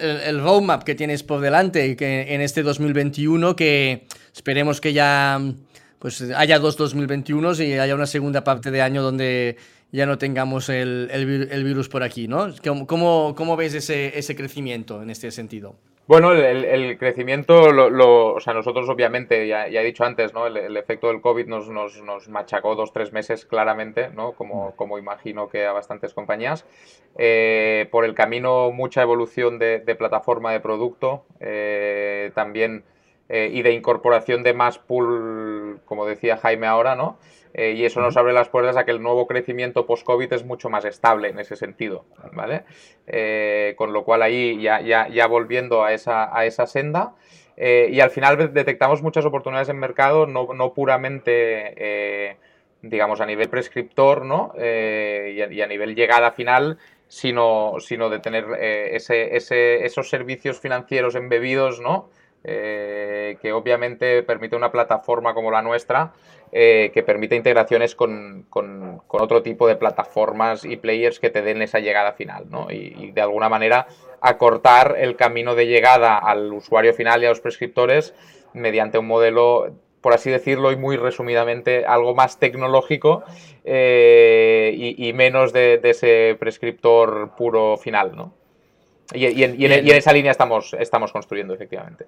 el, 0.00 0.40
roadmap 0.40 0.82
que 0.82 0.96
tienes 0.96 1.22
por 1.22 1.40
delante 1.40 1.86
y 1.86 1.94
que 1.94 2.34
en 2.34 2.40
este 2.40 2.64
2021 2.64 3.54
que 3.54 4.08
esperemos 4.34 4.80
que 4.80 4.92
ya 4.92 5.40
pues 6.00 6.20
haya 6.20 6.58
dos 6.58 6.76
2021 6.76 7.62
y 7.62 7.74
haya 7.74 7.94
una 7.94 8.06
segunda 8.06 8.42
parte 8.42 8.72
de 8.72 8.82
año 8.82 9.02
donde 9.02 9.56
ya 9.90 10.06
no 10.06 10.18
tengamos 10.18 10.68
el, 10.68 11.08
el, 11.10 11.64
virus 11.64 11.88
por 11.88 12.02
aquí, 12.02 12.28
¿no? 12.28 12.48
¿Cómo, 12.86 13.34
cómo 13.34 13.56
ves 13.56 13.74
ese, 13.74 14.18
ese, 14.18 14.36
crecimiento 14.36 15.02
en 15.02 15.10
este 15.10 15.30
sentido? 15.30 15.76
Bueno, 16.06 16.32
el, 16.32 16.64
el 16.64 16.96
crecimiento, 16.96 17.70
lo, 17.70 18.34
o 18.34 18.40
sea, 18.40 18.54
nosotros 18.54 18.88
obviamente, 18.88 19.46
ya, 19.46 19.68
ya 19.68 19.82
he 19.82 19.84
dicho 19.84 20.04
antes, 20.04 20.32
¿no? 20.32 20.46
El, 20.46 20.74
efecto 20.76 21.08
del 21.08 21.20
COVID 21.20 21.46
nos, 21.46 21.68
nos, 21.68 22.02
nos, 22.02 22.28
machacó 22.30 22.74
dos, 22.74 22.94
tres 22.94 23.12
meses 23.12 23.44
claramente, 23.44 24.08
¿no? 24.08 24.32
Como, 24.32 24.74
como 24.74 24.98
imagino 24.98 25.48
que 25.48 25.66
a 25.66 25.72
bastantes 25.72 26.14
compañías. 26.14 26.64
Eh, 27.18 27.88
por 27.90 28.06
el 28.06 28.14
camino, 28.14 28.70
mucha 28.70 29.02
evolución 29.02 29.58
de, 29.58 29.80
de 29.80 29.94
plataforma 29.96 30.50
de 30.50 30.60
producto, 30.60 31.24
eh, 31.40 32.30
también, 32.34 32.84
eh, 33.28 33.50
y 33.52 33.60
de 33.60 33.72
incorporación 33.72 34.42
de 34.42 34.54
más 34.54 34.78
pool, 34.78 35.80
como 35.84 36.06
decía 36.06 36.38
Jaime 36.38 36.66
ahora, 36.66 36.94
¿no? 36.94 37.18
Eh, 37.58 37.72
y 37.72 37.84
eso 37.84 38.00
nos 38.00 38.16
abre 38.16 38.32
las 38.32 38.48
puertas 38.48 38.76
a 38.76 38.84
que 38.84 38.92
el 38.92 39.02
nuevo 39.02 39.26
crecimiento 39.26 39.84
post-COVID 39.84 40.32
es 40.32 40.44
mucho 40.44 40.70
más 40.70 40.84
estable 40.84 41.30
en 41.30 41.40
ese 41.40 41.56
sentido, 41.56 42.04
¿vale? 42.32 42.62
Eh, 43.08 43.74
con 43.76 43.92
lo 43.92 44.04
cual 44.04 44.22
ahí 44.22 44.62
ya, 44.62 44.80
ya, 44.80 45.08
ya 45.08 45.26
volviendo 45.26 45.82
a 45.82 45.92
esa, 45.92 46.36
a 46.36 46.46
esa 46.46 46.68
senda 46.68 47.16
eh, 47.56 47.88
y 47.90 47.98
al 47.98 48.10
final 48.10 48.54
detectamos 48.54 49.02
muchas 49.02 49.24
oportunidades 49.24 49.70
en 49.70 49.76
mercado, 49.76 50.24
no, 50.28 50.54
no 50.54 50.72
puramente, 50.72 52.38
digamos, 52.80 53.20
a 53.20 53.26
nivel 53.26 53.48
prescriptor, 53.48 54.24
¿no? 54.24 54.52
Y 54.56 55.40
a, 55.40 55.52
y, 55.52 55.60
a, 55.60 55.66
nivel 55.66 55.96
llegada 55.96 56.30
final, 56.30 56.78
sino, 57.08 57.74
sino 57.80 58.08
de 58.08 58.20
tener 58.20 58.44
ese, 58.60 59.34
ese, 59.34 59.84
esos 59.84 60.08
servicios 60.08 60.60
financieros 60.60 61.16
embebidos, 61.16 61.80
¿no? 61.80 62.08
Que 62.42 63.52
obviamente 63.52 64.22
permite 64.22 64.56
una 64.56 64.72
plataforma 64.72 65.34
como 65.34 65.50
la 65.50 65.60
nuestra 65.60 66.12
eh, 66.50 66.92
que 66.94 67.02
permite 67.02 67.36
integraciones 67.36 67.94
con, 67.94 68.46
con, 68.48 69.02
otro 69.08 69.42
tipo 69.42 69.68
de 69.68 69.76
plataformas 69.76 70.64
y 70.64 70.78
players 70.78 71.20
que 71.20 71.28
te 71.28 71.42
den 71.42 71.60
esa 71.60 71.78
llegada 71.78 72.12
final, 72.12 72.46
¿no? 72.48 72.70
Y, 72.70 73.10
de 73.12 73.20
alguna 73.20 73.50
manera 73.50 73.86
acortar 74.22 74.96
el 74.98 75.14
camino 75.14 75.54
de 75.54 75.66
llegada 75.66 76.16
al 76.16 76.50
usuario 76.54 76.94
final 76.94 77.22
y 77.22 77.26
a 77.26 77.28
los 77.28 77.40
prescriptores 77.40 78.14
mediante 78.54 78.96
un 78.96 79.06
modelo, 79.06 79.74
por 80.00 80.14
así 80.14 80.30
decirlo 80.30 80.72
y 80.72 80.76
muy 80.76 80.96
resumidamente, 80.96 81.84
algo 81.84 82.14
más 82.14 82.38
tecnológico 82.38 83.24
eh, 83.64 84.72
y, 84.74 85.12
menos 85.12 85.52
de, 85.52 85.80
ese 85.82 86.34
prescriptor 86.40 87.36
puro 87.36 87.76
final, 87.76 88.16
¿no? 88.16 88.32
Y, 89.14 89.24
en, 89.42 89.60
y, 89.60 89.64
en, 89.64 89.88
esa 89.88 90.12
línea 90.12 90.32
estamos, 90.32 90.74
estamos 90.78 91.12
construyendo, 91.12 91.54
efectivamente. 91.54 92.06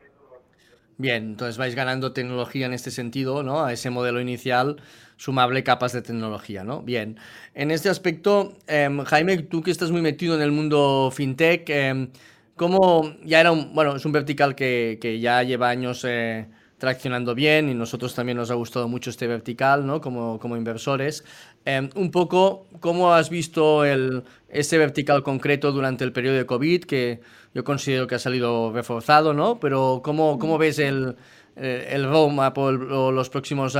Bien, 0.99 1.25
entonces 1.25 1.57
vais 1.57 1.75
ganando 1.75 2.13
tecnología 2.13 2.67
en 2.67 2.75
este 2.75 2.91
sentido, 2.91 3.43
¿no? 3.43 3.65
A 3.65 3.73
ese 3.73 3.89
modelo 3.89 4.21
inicial, 4.21 4.77
sumable 5.17 5.65
capas 5.65 5.95
de 5.95 6.03
tecnología, 6.03 6.63
¿no? 6.63 6.83
Bien. 6.83 7.17
En 7.55 7.71
este 7.71 7.89
aspecto, 7.89 8.53
em, 8.67 9.03
Jaime, 9.05 9.39
tú 9.39 9.63
que 9.63 9.71
estás 9.71 9.91
muy 9.91 10.03
metido 10.03 10.35
en 10.35 10.43
el 10.43 10.53
mundo 10.53 11.11
fintech, 11.11 11.71
eh, 11.71 12.09
¿cómo 12.55 13.15
ya 13.25 13.41
era 13.41 13.51
un, 13.51 13.73
bueno, 13.75 13.97
es 13.97 14.05
un 14.05 14.13
vertical 14.13 14.55
que, 14.55 15.19
ya 15.23 15.43
lleva 15.43 15.71
años 15.71 16.05
eh, 16.07 16.49
traccionando 16.81 17.35
bien 17.35 17.69
y 17.69 17.75
nosotros 17.75 18.15
también 18.15 18.39
nos 18.39 18.51
ha 18.51 18.55
gustado 18.55 18.89
mucho 18.89 19.11
este 19.11 19.27
vertical, 19.27 19.87
¿no? 19.87 20.01
Como, 20.01 20.41
como 20.41 20.57
inversores. 20.57 21.25
Em, 21.65 21.91
un 21.95 22.11
poco, 22.11 22.67
¿cómo 22.81 23.13
has 23.13 23.29
visto 23.31 23.85
el, 23.85 24.25
ese 24.49 24.79
vertical 24.79 25.23
concreto 25.23 25.73
durante 25.73 26.05
el 26.05 26.13
periodo 26.13 26.37
de 26.37 26.47
COVID 26.47 26.85
que 26.85 27.21
yo 27.55 27.63
considero 27.65 28.07
que 28.07 28.15
ha 28.15 28.19
salido 28.19 28.73
reforzado, 28.73 29.35
¿no? 29.35 29.61
Pero 29.61 30.01
¿cómo, 30.03 30.39
cómo 30.39 30.57
ves 30.57 30.79
el, 30.79 31.17
el 31.55 32.05
roadmap 32.05 32.57
o, 32.57 33.13
los 33.13 33.29
próximos 33.29 33.77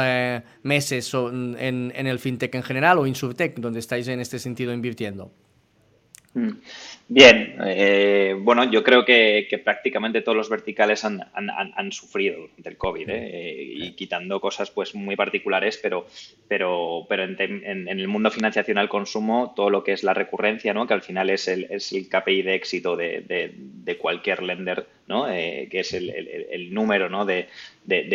meses 0.63 1.15
en, 1.15 1.93
en, 1.97 2.07
el 2.07 2.19
fintech 2.19 2.55
en 2.55 2.63
general 2.63 2.99
o 2.99 3.07
insurtech, 3.07 3.59
donde 3.59 3.79
estáis 3.81 4.09
en 4.09 4.21
este 4.21 4.39
sentido 4.39 4.75
invirtiendo? 4.75 5.33
Mm. 6.35 6.51
Bien, 7.13 7.57
eh, 7.67 8.37
bueno, 8.39 8.71
yo 8.71 8.85
creo 8.85 9.05
que, 9.05 9.61
prácticamente 9.65 10.23
todos 10.23 10.37
los 10.37 10.49
verticales 10.49 11.05
han, 11.05 11.91
sufrido 11.91 12.51
del 12.57 12.77
COVID 12.77 13.09
¿eh? 13.11 13.73
y 13.75 13.93
quitando 13.97 14.41
cosas 14.41 14.71
pues 14.71 14.95
muy 14.95 15.17
particulares, 15.17 15.77
pero, 15.83 16.07
pero, 16.47 17.07
pero 17.09 17.25
en, 17.25 17.89
el 17.89 18.07
mundo 18.07 18.31
financiación 18.31 18.79
al 18.79 18.89
consumo, 18.89 19.55
todo 19.57 19.71
lo 19.71 19.83
que 19.83 19.91
es 19.91 20.05
la 20.05 20.15
recurrencia, 20.15 20.73
¿no? 20.73 20.87
que 20.87 20.95
al 20.95 21.03
final 21.03 21.31
es 21.31 21.49
el, 21.49 21.67
es 21.69 21.91
el 21.91 22.09
KPI 22.09 22.43
de 22.43 22.55
éxito 22.55 22.97
de, 22.97 23.97
cualquier 23.99 24.45
lender, 24.45 24.87
¿no? 25.09 25.29
Eh, 25.29 25.67
que 25.69 25.81
es 25.81 25.93
el, 25.93 26.73
número 26.73 27.09
¿no? 27.09 27.25
de, 27.25 27.49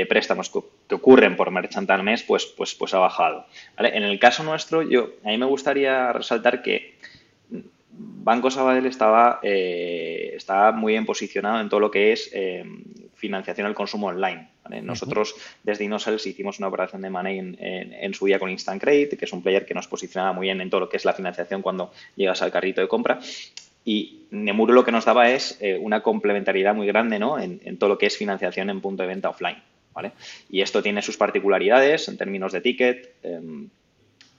préstamos 0.07 0.49
que, 0.49 0.95
ocurren 0.95 1.35
por 1.35 1.51
merchant 1.51 1.91
al 1.91 2.03
mes, 2.03 2.23
pues, 2.23 2.45
pues, 2.45 2.73
pues 2.73 2.93
ha 2.93 2.99
bajado. 2.99 3.45
En 3.77 4.03
el 4.03 4.17
caso 4.19 4.41
nuestro, 4.45 4.83
yo, 4.83 5.15
a 5.25 5.27
mí 5.27 5.37
me 5.37 5.45
gustaría 5.45 6.13
resaltar 6.13 6.61
que 6.61 6.95
Banco 7.97 8.49
Sabadell 8.49 8.87
estaba, 8.87 9.39
eh, 9.43 10.33
estaba 10.35 10.71
muy 10.71 10.93
bien 10.93 11.05
posicionado 11.05 11.61
en 11.61 11.69
todo 11.69 11.79
lo 11.79 11.91
que 11.91 12.11
es 12.11 12.29
eh, 12.33 12.63
financiación 13.13 13.67
al 13.67 13.75
consumo 13.75 14.07
online. 14.07 14.49
Nosotros 14.81 15.35
desde 15.63 15.83
Inosels 15.83 16.25
hicimos 16.25 16.57
una 16.57 16.69
operación 16.69 17.03
de 17.03 17.09
money 17.11 17.37
en, 17.59 18.13
su 18.15 18.25
día 18.25 18.39
con 18.39 18.49
Instant 18.49 18.81
Credit, 18.81 19.15
que 19.15 19.25
es 19.25 19.31
un 19.31 19.43
player 19.43 19.63
que 19.63 19.75
nos 19.75 19.87
posicionaba 19.87 20.33
muy 20.33 20.47
bien 20.47 20.59
en 20.59 20.71
todo 20.71 20.81
lo 20.81 20.89
que 20.89 20.97
es 20.97 21.05
la 21.05 21.13
financiación 21.13 21.61
cuando 21.61 21.91
llegas 22.15 22.41
al 22.41 22.51
carrito 22.51 22.81
de 22.81 22.87
compra. 22.87 23.19
Y 23.83 24.23
Nemuro 24.31 24.73
lo 24.73 24.83
que 24.83 24.91
nos 24.91 25.05
daba 25.05 25.29
es 25.29 25.59
eh, 25.61 25.77
una 25.79 26.01
complementariedad 26.01 26.73
muy 26.73 26.87
grande 26.87 27.19
¿no? 27.19 27.39
en, 27.39 27.77
todo 27.77 27.91
lo 27.91 27.97
que 27.99 28.07
es 28.07 28.17
financiación 28.17 28.71
en 28.71 28.81
punto 28.81 29.03
de 29.03 29.09
venta 29.09 29.29
offline. 29.29 29.61
¿vale? 29.93 30.13
Y 30.49 30.61
esto 30.61 30.81
tiene 30.81 31.03
sus 31.03 31.15
particularidades 31.15 32.07
en 32.07 32.17
términos 32.17 32.51
de 32.51 32.61
ticket, 32.61 33.13
em, 33.21 33.69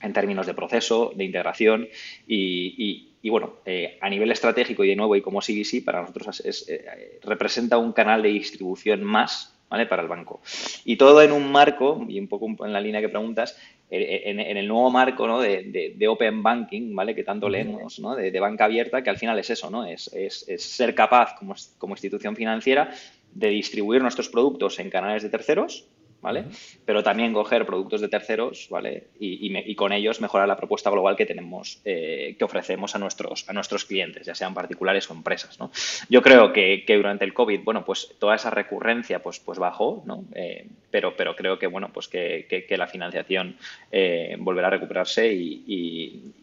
en 0.01 0.13
términos 0.13 0.45
de 0.45 0.53
proceso, 0.53 1.11
de 1.15 1.23
integración 1.23 1.87
y, 2.27 3.29
bueno, 3.29 3.55
eh, 3.65 3.97
a 3.99 4.09
nivel 4.09 4.31
estratégico 4.31 4.83
y 4.83 4.89
de 4.89 4.95
nuevo 4.95 5.15
y 5.15 5.21
como 5.21 5.41
CBC 5.41 5.83
para 5.83 6.01
nosotros 6.01 6.39
es, 6.45 6.67
eh, 6.69 7.19
representa 7.23 7.77
un 7.77 7.91
canal 7.91 8.21
de 8.21 8.29
distribución 8.29 9.03
más 9.03 9.57
¿vale? 9.69 9.85
para 9.85 10.01
el 10.01 10.07
banco. 10.07 10.39
Y 10.85 10.95
todo 10.95 11.21
en 11.21 11.31
un 11.31 11.51
marco, 11.51 12.05
y 12.07 12.19
un 12.19 12.27
poco 12.27 12.65
en 12.65 12.73
la 12.73 12.79
línea 12.79 13.01
que 13.01 13.09
preguntas, 13.09 13.57
en, 13.89 14.39
el 14.39 14.67
nuevo 14.67 14.91
marco 14.91 15.27
¿no? 15.27 15.39
de, 15.39 16.07
Open 16.07 16.43
Banking, 16.43 16.93
¿vale? 16.93 17.15
que 17.15 17.23
tanto 17.23 17.47
leemos, 17.49 17.99
¿no? 17.99 18.15
de, 18.15 18.39
banca 18.39 18.65
abierta, 18.65 19.01
que 19.01 19.09
al 19.09 19.17
final 19.17 19.39
es 19.39 19.49
eso, 19.49 19.69
¿no? 19.69 19.85
es, 19.85 20.11
es, 20.13 20.45
ser 20.61 20.93
capaz 20.93 21.35
como, 21.35 21.55
como 21.77 21.93
institución 21.93 22.35
financiera 22.35 22.91
de 23.33 23.49
distribuir 23.49 24.01
nuestros 24.01 24.29
productos 24.29 24.79
en 24.79 24.89
canales 24.89 25.23
de 25.23 25.29
terceros, 25.29 25.87
¿vale? 26.21 26.45
Pero 26.85 27.03
también 27.03 27.33
coger 27.33 27.65
productos 27.65 28.01
de 28.01 28.07
terceros, 28.07 28.67
¿vale? 28.69 29.07
Y, 29.19 29.75
con 29.75 29.91
ellos 29.91 30.19
mejorar 30.19 30.47
la 30.47 30.57
propuesta 30.57 30.89
global 30.89 31.15
que 31.15 31.25
tenemos, 31.25 31.79
eh, 31.85 32.35
que 32.37 32.43
ofrecemos 32.43 32.95
a 32.95 32.99
nuestros, 32.99 33.47
a 33.47 33.53
nuestros 33.53 33.85
clientes, 33.85 34.25
ya 34.25 34.33
sean 34.33 34.53
particulares 34.53 35.09
o 35.09 35.13
empresas, 35.13 35.59
¿no? 35.59 35.71
Yo 36.09 36.21
creo 36.21 36.51
que, 36.51 36.83
durante 36.87 37.25
el 37.25 37.33
COVID, 37.33 37.63
bueno, 37.63 37.85
pues 37.85 38.09
toda 38.19 38.35
esa 38.35 38.49
recurrencia, 38.49 39.21
pues, 39.21 39.39
pues 39.39 39.59
bajó, 39.59 40.03
¿no? 40.05 40.25
Eh, 40.33 40.67
pero, 40.89 41.15
pero 41.15 41.35
creo 41.35 41.59
que, 41.59 41.67
bueno, 41.67 41.91
pues 41.93 42.07
que, 42.07 42.65
la 42.77 42.87
financiación 42.87 43.55
eh, 43.91 44.35
volverá 44.39 44.67
a 44.67 44.71
recuperarse 44.71 45.31
y, 45.31 46.33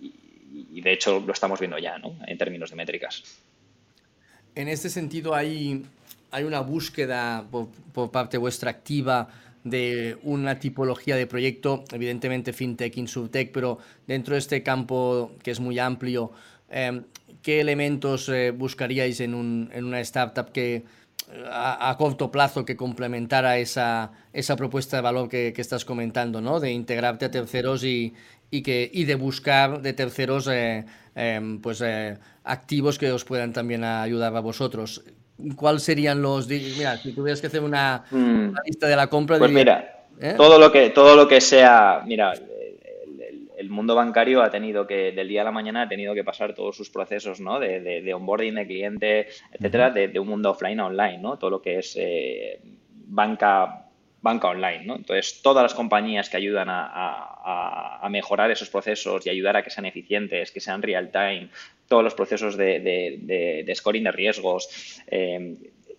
de 0.81 0.93
hecho 0.93 1.23
lo 1.25 1.33
estamos 1.33 1.59
viendo 1.59 1.79
ya, 1.79 1.99
¿no? 1.99 2.15
En 2.27 2.37
términos 2.37 2.71
de 2.71 2.77
métricas. 2.77 3.41
En 4.55 4.69
este 4.69 4.89
sentido, 4.89 5.35
hay, 5.35 5.83
hay 6.31 6.45
una 6.45 6.61
búsqueda 6.61 7.45
por, 7.51 7.69
por 7.93 8.11
parte 8.11 8.39
vuestra 8.39 8.71
activa 8.71 9.29
de 9.65 10.19
una 10.23 10.59
tipología 10.61 11.17
de 11.17 11.27
proyecto, 11.27 11.85
evidentemente 11.91 12.53
fintech, 12.53 12.97
insurtech, 12.99 13.51
pero 13.51 13.79
dentro 14.07 14.35
de 14.35 14.39
este 14.39 14.63
campo 14.63 15.33
que 15.43 15.51
es 15.51 15.59
muy 15.59 15.79
amplio, 15.79 16.33
em, 16.71 17.05
¿qué 17.43 17.61
elementos 17.61 18.29
eh, 18.29 18.51
buscaríais 18.51 19.21
en, 19.21 19.35
un, 19.35 19.71
en, 19.73 19.85
una 19.85 20.01
startup 20.01 20.53
que 20.53 20.77
eh, 20.77 20.85
a, 21.51 21.97
corto 21.99 22.31
plazo 22.31 22.65
que 22.67 22.77
complementara 22.77 23.59
esa, 23.59 24.13
esa 24.35 24.55
propuesta 24.55 24.97
de 24.99 25.03
valor 25.03 25.29
que, 25.31 25.55
estás 25.57 25.85
comentando, 25.87 26.43
¿no? 26.43 26.61
de 26.61 26.71
integrarte 26.71 27.25
a 27.25 27.31
terceros 27.31 27.85
y, 27.85 28.13
y, 28.51 28.63
que, 28.63 28.91
y 28.93 29.05
de 29.05 29.15
buscar 29.15 29.81
de 29.81 29.95
terceros 29.95 30.47
eh, 30.49 30.85
em, 31.15 31.59
pues, 31.61 31.83
activos 32.45 32.99
que 32.99 33.11
os 33.13 33.25
puedan 33.25 33.55
también 33.55 33.83
ayudar 33.83 34.37
a 34.37 34.41
vosotros? 34.41 35.03
¿Cuáles 35.57 35.83
serían 35.83 36.23
los... 36.23 36.49
Mira, 36.49 36.97
si 36.97 37.13
tuvieras 37.13 37.41
que 37.41 37.49
hacer 37.49 37.63
una, 37.63 38.05
mm. 38.11 38.55
lista 38.67 38.89
de 38.89 38.97
la 38.97 39.09
compra... 39.09 39.39
Pues 39.39 39.51
mira, 39.51 40.07
¿eh? 40.21 40.35
todo, 40.37 40.59
lo 40.59 40.71
que, 40.71 40.91
todo 40.91 41.17
lo 41.17 41.29
que 41.29 41.41
sea... 41.41 42.03
Mira, 42.05 42.33
el, 43.57 43.71
mundo 43.71 43.95
bancario 43.95 44.43
ha 44.43 44.51
tenido 44.51 44.87
que, 44.87 45.13
del 45.13 45.29
día 45.29 45.41
a 45.41 45.45
la 45.45 45.51
mañana, 45.51 45.83
ha 45.83 45.89
tenido 45.89 46.15
que 46.15 46.23
pasar 46.23 46.55
todos 46.55 46.77
sus 46.77 46.91
procesos, 46.91 47.41
¿no? 47.41 47.59
De, 47.59 47.81
de, 47.81 48.15
onboarding 48.15 48.55
de 48.55 48.67
cliente, 48.67 49.29
etcétera, 49.53 49.91
de, 49.91 50.19
un 50.21 50.29
mundo 50.29 50.51
offline 50.51 50.79
a 50.81 50.87
online, 50.87 51.19
¿no? 51.19 51.39
Todo 51.39 51.51
lo 51.51 51.63
que 51.63 51.79
es 51.79 51.97
eh, 51.99 52.61
banca 53.07 53.85
banca 54.25 54.49
online. 54.49 54.85
¿no? 54.87 54.97
Entonces, 54.97 55.43
todas 55.43 55.63
las 55.63 55.75
compañías 55.75 56.31
que 56.31 56.39
ayudan 56.39 56.69
a, 56.71 58.01
a, 58.03 58.09
mejorar 58.09 58.51
esos 58.51 58.71
procesos 58.71 59.27
y 59.27 59.31
ayudar 59.31 59.57
a 59.57 59.63
que 59.63 59.71
sean 59.71 59.85
eficientes, 59.85 60.51
que 60.51 60.61
sean 60.61 60.83
real 60.83 61.11
time, 61.11 61.51
todos 61.95 62.03
los 62.03 62.15
procesos 62.17 62.57
de, 62.57 62.81
de, 62.81 63.75
scoring 63.77 64.03
de 64.03 64.11
riesgos, 64.11 65.01
eh, 65.07 65.55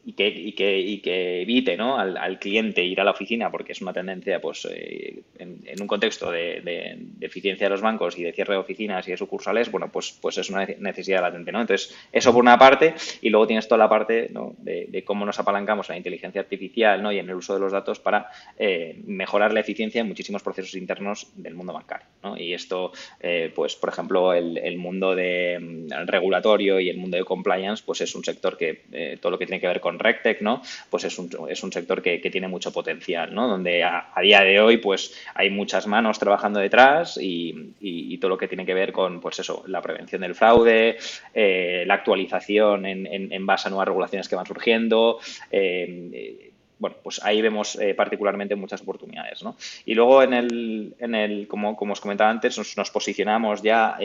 y 0.05 0.13
que, 0.13 0.27
y 0.27 0.51
que, 0.51 0.79
y 0.79 0.99
que 0.99 1.41
evite 1.41 1.75
¿no? 1.75 1.97
al, 1.97 2.15
al, 2.17 2.37
cliente 2.37 2.83
ir 2.83 3.01
a 3.01 3.03
la 3.03 3.11
oficina 3.11 3.49
porque 3.49 3.71
es 3.71 3.81
una 3.81 3.91
tendencia 3.91 4.39
pues 4.39 4.67
eh, 4.69 5.23
en, 5.39 5.81
un 5.81 5.87
contexto 5.87 6.29
de, 6.29 6.61
de, 6.61 7.25
eficiencia 7.25 7.65
de 7.65 7.71
los 7.71 7.81
bancos 7.81 8.17
y 8.17 8.23
de 8.23 8.31
cierre 8.31 8.53
de 8.53 8.59
oficinas 8.59 9.07
y 9.07 9.11
de 9.11 9.17
sucursales 9.17 9.71
bueno 9.71 9.91
pues 9.91 10.17
pues 10.21 10.37
es 10.37 10.51
una 10.51 10.67
necesidad 10.77 11.21
latente 11.21 11.51
¿no? 11.51 11.61
entonces 11.61 11.95
eso 12.11 12.31
por 12.31 12.43
una 12.43 12.59
parte 12.59 12.93
y 13.21 13.29
luego 13.29 13.47
tienes 13.47 13.67
toda 13.67 13.79
la 13.79 13.89
parte 13.89 14.29
¿no? 14.31 14.53
de, 14.59 15.03
cómo 15.03 15.25
nos 15.25 15.39
apalancamos 15.39 15.89
la 15.89 15.97
inteligencia 15.97 16.39
artificial 16.39 17.01
¿no? 17.01 17.11
y 17.11 17.17
en 17.17 17.27
el 17.27 17.35
uso 17.35 17.55
de 17.55 17.59
los 17.59 17.71
datos 17.71 17.99
para 17.99 18.29
eh, 18.59 19.01
mejorar 19.05 19.53
la 19.53 19.61
eficiencia 19.61 20.01
en 20.01 20.07
muchísimos 20.07 20.43
procesos 20.43 20.75
internos 20.75 21.31
del 21.35 21.55
mundo 21.55 21.73
bancario 21.73 22.05
¿no? 22.23 22.37
y 22.37 22.53
esto 22.53 22.91
eh, 23.19 23.51
pues 23.55 23.75
por 23.75 23.89
ejemplo 23.89 24.33
el, 24.33 24.59
el 24.59 24.77
mundo 24.77 25.15
de 25.15 25.57
mm, 25.59 26.05
regulatorio 26.05 26.79
y 26.79 26.89
el 26.89 26.97
mundo 26.97 27.17
de 27.17 27.23
compliance 27.23 27.81
pues 27.83 28.01
es 28.01 28.13
un 28.13 28.23
sector 28.23 28.55
que 28.55 29.17
todo 29.19 29.31
lo 29.31 29.39
que 29.39 29.47
tiene 29.47 29.59
que 29.59 29.67
ver 29.67 29.81
con 29.81 29.94
RecTech, 29.99 30.41
¿no? 30.41 30.62
Pues 30.89 31.03
es 31.05 31.17
un, 31.17 31.29
es 31.49 31.63
un 31.63 31.71
sector 31.71 32.01
que, 32.01 32.25
tiene 32.25 32.47
mucho 32.47 32.71
potencial, 32.73 33.34
¿no? 33.34 33.47
Donde 33.47 33.84
a, 33.84 34.12
día 34.21 34.41
de 34.41 34.60
hoy, 34.60 34.77
pues 34.77 35.13
hay 35.34 35.49
muchas 35.49 35.88
manos 35.88 36.19
trabajando 36.19 36.60
detrás 36.60 37.17
y, 37.21 38.17
todo 38.19 38.29
lo 38.29 38.38
que 38.38 38.47
tiene 38.47 38.65
que 38.65 38.73
ver 38.73 38.91
con, 38.91 39.19
pues 39.19 39.39
eso, 39.39 39.63
la 39.67 39.81
prevención 39.81 40.21
del 40.21 40.36
fraude, 40.36 40.97
eh, 41.34 41.84
la 41.86 41.95
actualización 41.95 42.86
en, 42.86 43.45
base 43.45 43.67
a 43.67 43.71
nuevas 43.71 43.88
regulaciones 43.88 44.27
que 44.27 44.36
van 44.36 44.45
surgiendo, 44.45 45.19
eh, 45.51 46.51
bueno, 46.79 46.97
pues 47.03 47.23
ahí 47.23 47.41
vemos 47.41 47.75
eh, 47.79 47.93
particularmente 47.93 48.55
muchas 48.55 48.81
oportunidades, 48.81 49.43
¿no? 49.43 49.55
Y 49.86 49.93
luego 49.93 50.23
en 50.23 50.34
el, 50.34 50.95
en 50.99 51.15
el 51.15 51.47
como, 51.47 51.75
como 51.75 51.93
os 51.93 52.01
comentaba 52.01 52.29
antes, 52.29 52.58
nos, 52.58 52.91
posicionamos 52.91 53.62
ya 53.62 53.97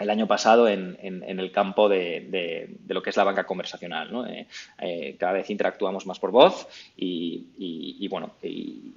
el 0.00 0.10
año 0.10 0.26
pasado 0.26 0.66
en, 0.66 0.98
en, 1.02 1.38
el 1.38 1.52
campo 1.52 1.88
de, 1.88 2.26
de, 2.30 2.94
lo 2.94 3.02
que 3.02 3.10
es 3.10 3.16
la 3.16 3.24
banca 3.24 3.44
conversacional. 3.44 4.10
¿no? 4.10 4.26
Eh, 4.26 4.46
eh, 4.78 5.16
cada 5.18 5.32
vez 5.32 5.50
interactuamos 5.50 6.06
más 6.06 6.18
por 6.18 6.30
voz 6.30 6.66
y, 6.96 7.46
y, 7.58 8.08
bueno, 8.08 8.32
y, 8.42 8.94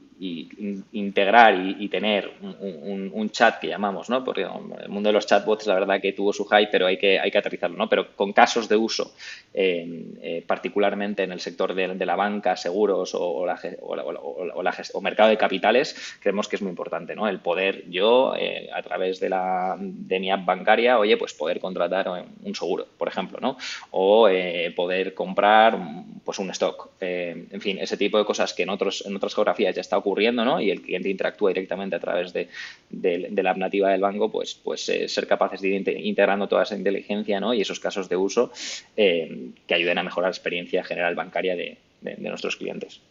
integrar 0.91 1.55
y, 1.55 1.87
tener 1.89 2.31
un, 2.41 3.29
chat 3.31 3.59
que 3.59 3.67
llamamos, 3.67 4.09
¿no? 4.09 4.23
Porque 4.23 4.43
el 4.43 4.89
mundo 4.89 5.09
de 5.09 5.13
los 5.13 5.25
chatbots, 5.25 5.67
la 5.67 5.75
verdad 5.75 6.01
que 6.01 6.13
tuvo 6.13 6.31
su 6.33 6.45
hype, 6.45 6.69
pero 6.71 6.85
hay 6.85 6.97
que, 6.97 7.19
hay 7.19 7.31
que 7.31 7.37
aterrizarlo, 7.37 7.77
¿no? 7.77 7.89
Pero 7.89 8.15
con 8.15 8.33
casos 8.33 8.69
de 8.69 8.75
uso, 8.75 9.13
eh, 9.53 10.43
particularmente 10.45 11.23
en 11.23 11.31
el 11.31 11.39
sector 11.39 11.73
de, 11.73 12.05
la 12.05 12.15
banca, 12.15 12.55
seguros 12.55 13.15
o, 13.15 13.45
la, 13.45 13.59
o, 13.81 15.01
mercado 15.01 15.29
de 15.29 15.37
capitales, 15.37 16.17
creemos 16.19 16.47
que 16.47 16.57
es 16.57 16.61
muy 16.61 16.69
importante, 16.69 17.15
¿no? 17.15 17.27
El 17.27 17.39
poder 17.39 17.89
yo, 17.89 18.33
a 18.33 18.81
través 18.81 19.19
de, 19.19 19.29
la, 19.29 19.75
de 19.79 20.19
mi 20.19 20.31
app 20.31 20.45
bancaria, 20.45 20.99
oye, 20.99 21.17
pues 21.17 21.33
poder 21.33 21.59
contratar 21.59 22.09
un 22.43 22.55
seguro, 22.55 22.87
por 22.97 23.07
ejemplo, 23.07 23.39
¿no? 23.41 23.57
O 23.91 24.27
eh, 24.29 24.71
poder 24.75 25.13
comprar 25.13 25.77
pues 26.23 26.39
un 26.39 26.49
stock. 26.51 26.89
Eh, 26.99 27.47
en 27.51 27.61
fin, 27.61 27.77
ese 27.79 27.97
tipo 27.97 28.17
de 28.17 28.25
cosas 28.25 28.53
que 28.53 28.63
en, 28.63 28.69
otros, 28.69 29.05
en 29.05 29.15
otras 29.15 29.33
geografías 29.33 29.75
ya 29.75 29.81
está 29.81 29.97
ocurriendo, 29.97 30.12
¿no? 30.45 30.61
Y 30.61 30.71
el 30.71 30.81
cliente 30.81 31.09
interactúa 31.09 31.49
directamente 31.49 31.95
a 31.95 31.99
través 31.99 32.33
de, 32.33 32.49
la 32.91 33.51
app 33.51 33.57
nativa 33.57 33.89
del 33.89 34.01
banco, 34.01 34.31
pues, 34.31 34.55
pues 34.55 34.87
eh, 34.89 35.07
ser 35.07 35.27
capaces 35.27 35.61
de 35.61 35.69
ir 35.69 35.87
integrando 36.05 36.47
toda 36.47 36.63
esa 36.63 36.75
inteligencia, 36.75 37.39
¿no? 37.39 37.53
Y 37.53 37.61
esos 37.61 37.79
casos 37.79 38.09
de 38.09 38.15
uso 38.15 38.51
que 38.95 39.73
ayuden 39.73 39.97
a 39.97 40.03
mejorar 40.03 40.29
la 40.29 40.33
experiencia 40.33 40.83
general 40.83 41.15
bancaria 41.15 41.55
de 41.55 41.77
nuestros 42.17 42.55
clientes. 42.55 43.01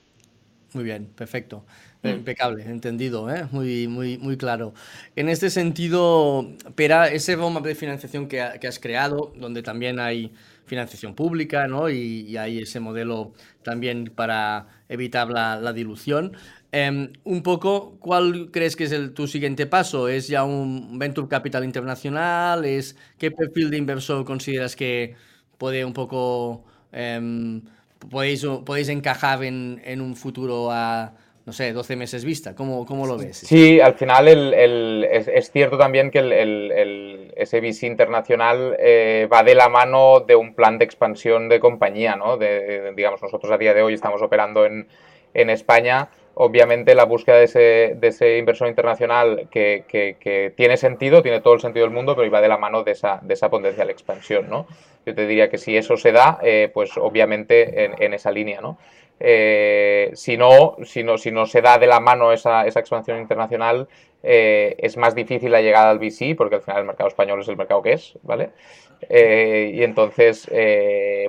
Muy 0.75 0.85
bien, 0.85 1.07
perfecto. 1.07 1.65
Mm. 2.03 2.09
Impecable, 2.09 2.65
entendido, 2.65 3.33
¿eh? 3.33 3.47
muy, 3.51 3.87
muy, 3.89 4.19
muy 4.19 4.37
claro. 4.37 4.75
En 5.17 5.29
este 5.29 5.51
sentido, 5.51 6.51
Pera, 6.75 7.09
ese 7.09 7.37
roadmap 7.37 7.65
de 7.65 7.75
financiación 7.75 8.27
que, 8.27 8.41
has 8.41 8.79
creado, 8.79 9.33
donde 9.37 9.63
también 9.63 10.01
hay 10.01 10.33
financiación 10.67 11.15
pública, 11.15 11.67
¿no? 11.67 11.91
Y, 11.91 12.37
hay 12.37 12.59
ese 12.61 12.81
modelo 12.81 13.33
también 13.63 14.13
para 14.15 14.69
evitar 14.89 15.29
la, 15.31 15.73
dilución. 15.73 16.33
Em, 16.73 17.13
un 17.25 17.43
poco, 17.43 17.97
¿cuál 18.01 18.51
crees 18.51 18.77
que 18.77 18.85
es 18.85 18.93
el, 18.93 19.13
tu 19.13 19.27
siguiente 19.27 19.67
paso? 19.67 20.09
¿Es 20.09 20.29
ya 20.29 20.45
un 20.45 20.99
venture 20.99 21.29
capital 21.29 21.65
internacional? 21.65 22.65
¿Es 22.65 22.97
qué 23.19 23.31
perfil 23.31 23.71
de 23.71 23.77
inversor 23.79 24.25
consideras 24.25 24.77
que 24.77 25.15
puede 25.59 25.85
un 25.85 25.93
poco 25.93 26.65
em, 26.93 27.63
podéis, 28.11 28.45
podéis 28.65 28.89
encajar 28.89 29.45
en, 29.45 29.81
en 29.85 30.01
un 30.01 30.17
futuro 30.17 30.71
a 30.71 31.15
no 31.45 31.53
sé, 31.53 31.73
12 31.73 31.97
meses 31.97 32.25
vista? 32.25 32.55
¿Cómo, 32.55 32.87
cómo 32.87 33.07
lo 33.07 33.19
ves? 33.19 33.39
Sí, 33.39 33.81
al 33.81 33.95
final 33.95 34.29
el, 34.29 35.05
es, 35.05 35.51
cierto 35.51 35.77
también 35.77 36.11
que 36.11 36.21
el, 36.21 36.33
el 36.33 37.33
ese 37.37 37.61
VC 37.61 37.87
internacional 37.87 38.77
eh, 38.79 39.29
va 39.33 39.43
de 39.43 39.55
la 39.55 39.69
mano 39.69 40.21
de 40.21 40.37
un 40.37 40.55
plan 40.55 40.79
de 40.79 40.85
expansión 40.85 41.49
de 41.49 41.61
compañía, 41.61 42.17
¿no? 42.17 42.37
De, 42.37 42.93
digamos, 42.95 43.23
nosotros 43.23 43.51
a 43.53 43.59
día 43.59 43.75
de 43.75 43.83
hoy 43.83 43.95
estamos 43.95 44.23
operando 44.23 44.67
en, 44.67 44.87
en 45.35 45.51
España. 45.51 46.09
Obviamente 46.35 46.95
la 46.95 47.05
búsqueda 47.05 47.37
de 47.37 47.45
ese, 47.45 47.97
de 47.97 48.09
ese 48.09 48.39
inversor 48.39 48.69
internacional 48.69 49.49
que, 49.51 49.85
que, 49.89 50.53
tiene 50.57 50.77
sentido, 50.79 51.23
tiene 51.23 51.41
todo 51.41 51.55
el 51.55 51.61
sentido 51.61 51.85
del 51.85 51.95
mundo, 51.95 52.17
pero 52.17 52.31
va 52.31 52.41
de 52.41 52.49
la 52.49 52.57
mano 52.57 52.85
de 52.85 52.93
esa, 52.93 53.19
de 53.21 53.35
esa 53.35 53.51
potencial 53.51 53.91
expansión, 53.91 54.49
¿no? 54.49 54.67
Yo 55.05 55.15
te 55.15 55.27
diría 55.27 55.51
que 55.51 55.59
si 55.59 55.77
eso 55.77 55.97
se 55.97 56.13
da, 56.13 56.39
eh, 56.43 56.71
pues 56.73 56.97
obviamente 56.97 57.85
en, 57.85 58.03
en 58.03 58.15
esa 58.15 58.31
línea, 58.31 58.61
¿no? 58.61 58.79
Eh, 59.21 60.11
si, 60.15 60.37
no, 60.37 60.77
si, 60.85 61.05
no, 61.05 61.17
si 61.17 61.31
no 61.31 61.47
se 61.47 61.63
da 61.63 61.79
de 61.79 61.87
la 61.87 62.01
mano 62.01 62.33
esa, 62.33 62.67
esa 62.67 62.81
expansión 62.81 63.19
internacional, 63.19 63.89
eh, 64.23 64.75
es 64.79 64.97
más 64.97 65.15
difícil 65.15 65.53
la 65.53 65.63
llegada 65.63 65.91
al 65.91 65.99
VC, 65.99 66.35
porque 66.37 66.57
al 66.57 66.63
final 66.63 66.81
el 66.81 66.87
mercado 66.87 67.09
español 67.09 67.41
es 67.41 67.49
el 67.49 67.57
mercado 67.57 67.83
que 67.83 67.93
es, 67.93 68.19
¿vale? 68.23 68.51
Eh, 69.09 69.73
y 69.75 69.83
entonces, 69.83 70.49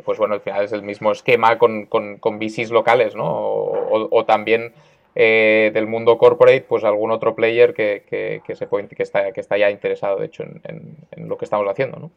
pues 0.04 0.18
bueno, 0.18 0.36
al 0.36 0.42
final 0.42 0.64
es 0.66 0.72
el 0.74 0.84
mismo 0.84 1.12
esquema 1.12 1.58
con, 1.58 1.86
con, 1.88 2.18
con 2.18 2.40
VCs 2.40 2.70
locales, 2.72 3.16
¿no? 3.16 3.26
O, 3.26 4.26
también 4.26 4.74
del 5.16 5.88
mundo 5.88 6.18
corporate, 6.18 6.66
pues 6.68 6.84
algún 6.84 7.12
otro 7.12 7.36
player 7.36 7.74
que, 7.74 8.04
que, 8.08 8.56
se 8.56 8.68
que, 8.68 9.04
está, 9.04 9.32
que 9.32 9.42
está 9.42 9.58
ya 9.58 9.72
interesado, 9.72 10.18
de 10.18 10.28
hecho, 10.28 10.44
en, 10.44 10.62
en 11.12 11.28
lo 11.28 11.38
que 11.38 11.46
estamos 11.46 11.68
haciendo, 11.68 11.98
¿no? 11.98 12.12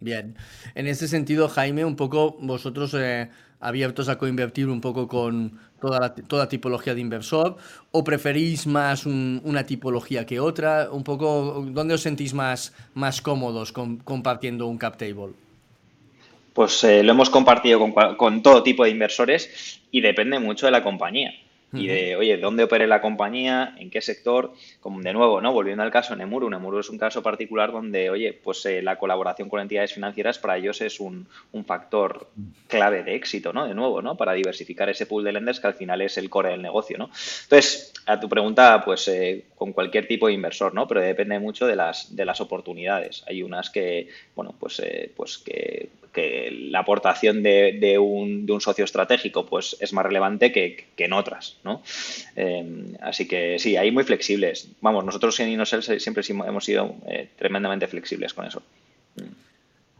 Bien, 0.00 0.36
en 0.74 0.86
ese 0.86 1.08
sentido, 1.08 1.48
Jaime, 1.48 1.84
un 1.84 1.96
poco 1.96 2.36
vosotros 2.40 2.94
eh, 2.98 3.30
abiertos 3.60 4.08
a 4.08 4.18
coinvertir 4.18 4.68
un 4.68 4.80
poco 4.80 5.08
con 5.08 5.58
toda, 5.80 6.14
toda 6.14 6.48
tipología 6.48 6.94
de 6.94 7.00
inversor, 7.00 7.56
o 7.90 8.04
preferís 8.04 8.66
más 8.66 9.06
una 9.06 9.64
tipología 9.64 10.26
que 10.26 10.40
otra, 10.40 10.88
un 10.90 11.04
poco, 11.04 11.64
¿dónde 11.68 11.94
os 11.94 12.02
sentís 12.02 12.34
más, 12.34 12.74
más 12.94 13.20
cómodos 13.20 13.72
compartiendo 13.72 14.66
un 14.66 14.78
cap 14.78 14.96
table? 14.96 15.34
Pues 16.52 16.84
eh, 16.84 17.02
lo 17.02 17.12
hemos 17.12 17.28
compartido 17.28 17.78
con, 17.78 17.92
con 18.16 18.42
todo 18.42 18.62
tipo 18.62 18.84
de 18.84 18.90
inversores 18.90 19.80
y 19.90 20.00
depende 20.00 20.38
mucho 20.38 20.66
de 20.66 20.72
la 20.72 20.82
compañía 20.82 21.32
y 21.72 21.88
de, 21.88 22.16
oye, 22.16 22.36
¿dónde 22.38 22.64
opere 22.64 22.86
la 22.86 23.00
compañía? 23.00 23.74
¿En 23.78 23.90
qué 23.90 24.00
sector? 24.00 24.52
Como 24.80 25.00
de 25.00 25.12
nuevo, 25.12 25.40
¿no? 25.40 25.52
Volviendo 25.52 25.82
al 25.82 25.90
caso 25.90 26.14
Nemuru, 26.14 26.48
Nemuru 26.48 26.78
es 26.78 26.90
un 26.90 26.98
caso 26.98 27.22
particular 27.22 27.72
donde, 27.72 28.08
oye, 28.08 28.32
pues 28.32 28.64
eh, 28.66 28.82
la 28.82 28.98
colaboración 28.98 29.48
con 29.48 29.60
entidades 29.60 29.92
financieras 29.92 30.38
para 30.38 30.56
ellos 30.56 30.80
es 30.80 31.00
un, 31.00 31.26
factor 31.66 32.28
clave 32.68 33.02
de 33.02 33.16
éxito, 33.16 33.52
¿no? 33.52 33.66
De 33.66 33.74
nuevo, 33.74 34.00
¿no? 34.00 34.16
Para 34.16 34.34
diversificar 34.34 34.88
ese 34.88 35.06
pool 35.06 35.24
de 35.24 35.32
lenders 35.32 35.58
que 35.58 35.66
al 35.66 35.74
final 35.74 36.00
es 36.02 36.16
el 36.18 36.30
core 36.30 36.50
del 36.50 36.62
negocio, 36.62 36.96
¿no? 36.98 37.06
Entonces, 37.06 37.92
a 38.06 38.20
tu 38.20 38.28
pregunta, 38.28 38.82
pues 38.84 39.08
eh, 39.08 39.46
con 39.56 39.72
cualquier 39.72 40.06
tipo 40.06 40.28
de 40.28 40.34
inversor, 40.34 40.74
¿no? 40.74 40.86
Pero 40.86 41.00
depende 41.00 41.38
mucho 41.38 41.66
de 41.66 41.74
las, 41.74 42.14
de 42.14 42.24
las 42.24 42.40
oportunidades. 42.40 43.24
Hay 43.26 43.42
unas 43.42 43.70
que, 43.70 44.08
bueno, 44.34 44.54
pues, 44.58 44.80
eh, 44.80 45.10
pues 45.16 45.38
que 45.38 45.88
que 46.16 46.50
la 46.70 46.78
aportación 46.78 47.42
de, 47.42 47.98
un, 48.00 48.46
socio 48.60 48.86
estratégico 48.86 49.44
pues 49.44 49.76
es 49.80 49.92
más 49.92 50.06
relevante 50.06 50.50
que, 50.50 50.86
en 50.96 51.12
otras, 51.12 51.58
¿no? 51.62 51.82
Eh, 52.34 52.96
así 53.02 53.28
que 53.28 53.58
sí, 53.58 53.76
ahí 53.76 53.90
muy 53.90 54.02
flexibles. 54.02 54.70
Vamos, 54.80 55.04
nosotros 55.04 55.38
en 55.40 55.50
Inosel 55.50 55.82
siempre 56.00 56.24
hemos 56.26 56.64
sido 56.64 56.96
eh, 57.06 57.28
tremendamente 57.36 57.86
flexibles 57.86 58.32
con 58.32 58.46
eso. 58.46 58.62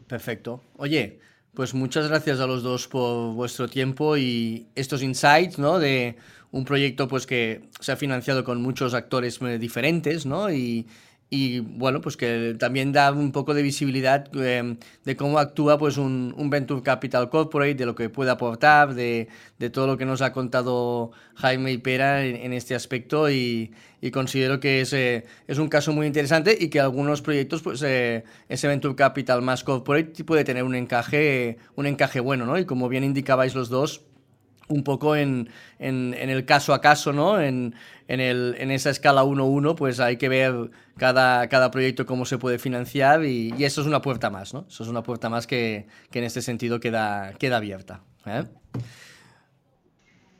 Perfecto. 0.07 0.59
Oye, 0.77 1.19
pues 1.53 1.75
muchas 1.75 2.07
gracias 2.07 2.39
a 2.39 2.47
los 2.47 2.63
dos 2.63 2.87
por 2.87 3.35
vuestro 3.35 3.67
tiempo 3.67 4.17
y 4.17 4.65
estos 4.73 5.03
insights, 5.03 5.59
¿no? 5.59 5.77
De 5.77 6.15
un 6.51 6.65
proyecto 6.65 7.07
pues 7.07 7.25
que 7.25 7.69
se 7.79 7.91
ha 7.91 7.95
financiado 7.95 8.43
con 8.43 8.61
muchos 8.61 8.93
actores 8.93 9.39
eh, 9.41 9.57
diferentes, 9.59 10.25
¿no? 10.25 10.51
Y, 10.51 10.87
y 11.29 11.59
bueno, 11.59 11.99
pues 11.99 12.15
que 12.15 12.55
también 12.57 12.93
da 12.93 13.11
un 13.11 13.33
poco 13.33 13.53
de 13.53 13.61
visibilidad 13.61 14.33
em, 14.33 14.77
de 15.03 15.15
cómo 15.17 15.39
actúa 15.39 15.77
pues 15.77 15.97
un, 15.97 16.33
un, 16.37 16.49
Venture 16.49 16.81
Capital 16.81 17.29
Corporate, 17.29 17.75
de 17.75 17.85
lo 17.85 17.95
que 17.95 18.09
puede 18.09 18.31
aportar, 18.31 18.93
de, 18.95 19.27
de 19.59 19.69
todo 19.69 19.87
lo 19.87 19.97
que 19.97 20.05
nos 20.05 20.21
ha 20.21 20.31
contado 20.31 21.11
Jaime 21.35 21.73
y 21.73 21.79
Pera 21.79 22.23
en, 22.23 22.53
este 22.53 22.75
aspecto 22.75 23.29
y, 23.29 23.73
y, 23.99 24.11
considero 24.11 24.61
que 24.61 24.79
es, 24.81 24.93
eh, 24.93 25.25
es 25.47 25.57
un 25.57 25.67
caso 25.67 25.91
muy 25.91 26.07
interesante 26.07 26.57
y 26.57 26.69
que 26.69 26.79
algunos 26.79 27.21
proyectos, 27.21 27.61
pues 27.61 27.81
eh, 27.81 28.23
ese 28.47 28.69
Venture 28.69 28.95
Capital 28.95 29.41
más 29.41 29.65
Corporate 29.65 30.23
puede 30.23 30.45
tener 30.45 30.63
un 30.63 30.75
encaje, 30.75 31.57
un 31.75 31.87
encaje 31.87 32.21
bueno, 32.21 32.45
¿no? 32.45 32.57
Y 32.57 32.63
como 32.63 32.87
bien 32.87 33.03
indicabais 33.03 33.53
los 33.53 33.67
dos, 33.67 34.06
un 34.67 34.83
poco 34.83 35.15
en, 35.15 35.49
en, 35.79 36.13
en, 36.17 36.29
el 36.29 36.45
caso 36.45 36.73
a 36.73 36.81
caso, 36.81 37.13
¿no? 37.13 37.39
En, 37.39 37.75
en, 38.07 38.19
el, 38.19 38.55
en 38.57 38.71
esa 38.71 38.89
escala 38.89 39.23
1-1, 39.23 39.75
pues 39.75 39.99
hay 39.99 40.17
que 40.17 40.29
ver 40.29 40.71
cada, 40.97 41.47
cada 41.47 41.71
proyecto 41.71 42.05
cómo 42.05 42.25
se 42.25 42.37
puede 42.37 42.59
financiar 42.59 43.23
y, 43.25 43.53
y, 43.57 43.63
eso 43.63 43.81
es 43.81 43.87
una 43.87 44.01
puerta 44.01 44.29
más, 44.29 44.53
¿no? 44.53 44.65
Eso 44.67 44.83
es 44.83 44.89
una 44.89 45.03
puerta 45.03 45.29
más 45.29 45.47
que, 45.47 45.87
que 46.11 46.19
en 46.19 46.25
este 46.25 46.41
sentido 46.41 46.79
queda, 46.79 47.33
queda 47.39 47.57
abierta. 47.57 48.01
¿eh? 48.25 48.43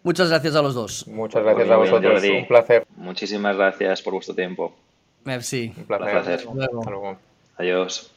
Muchas 0.03 0.29
gracias 0.29 0.55
a 0.55 0.61
los 0.61 0.73
dos. 0.73 1.07
Muchas 1.07 1.43
gracias 1.43 1.69
a 1.69 1.75
vosotros. 1.75 2.23
Un 2.23 2.47
placer. 2.47 2.87
Muchísimas 2.95 3.57
gracias 3.57 4.01
por 4.01 4.13
vuestro 4.13 4.35
tiempo. 4.35 4.73
Merci. 5.25 5.73
Un 5.75 5.83
placer. 5.83 6.07
Un 6.07 6.11
placer. 6.11 6.47
Hasta 6.79 6.89
luego. 6.91 7.17
Adiós. 7.57 8.16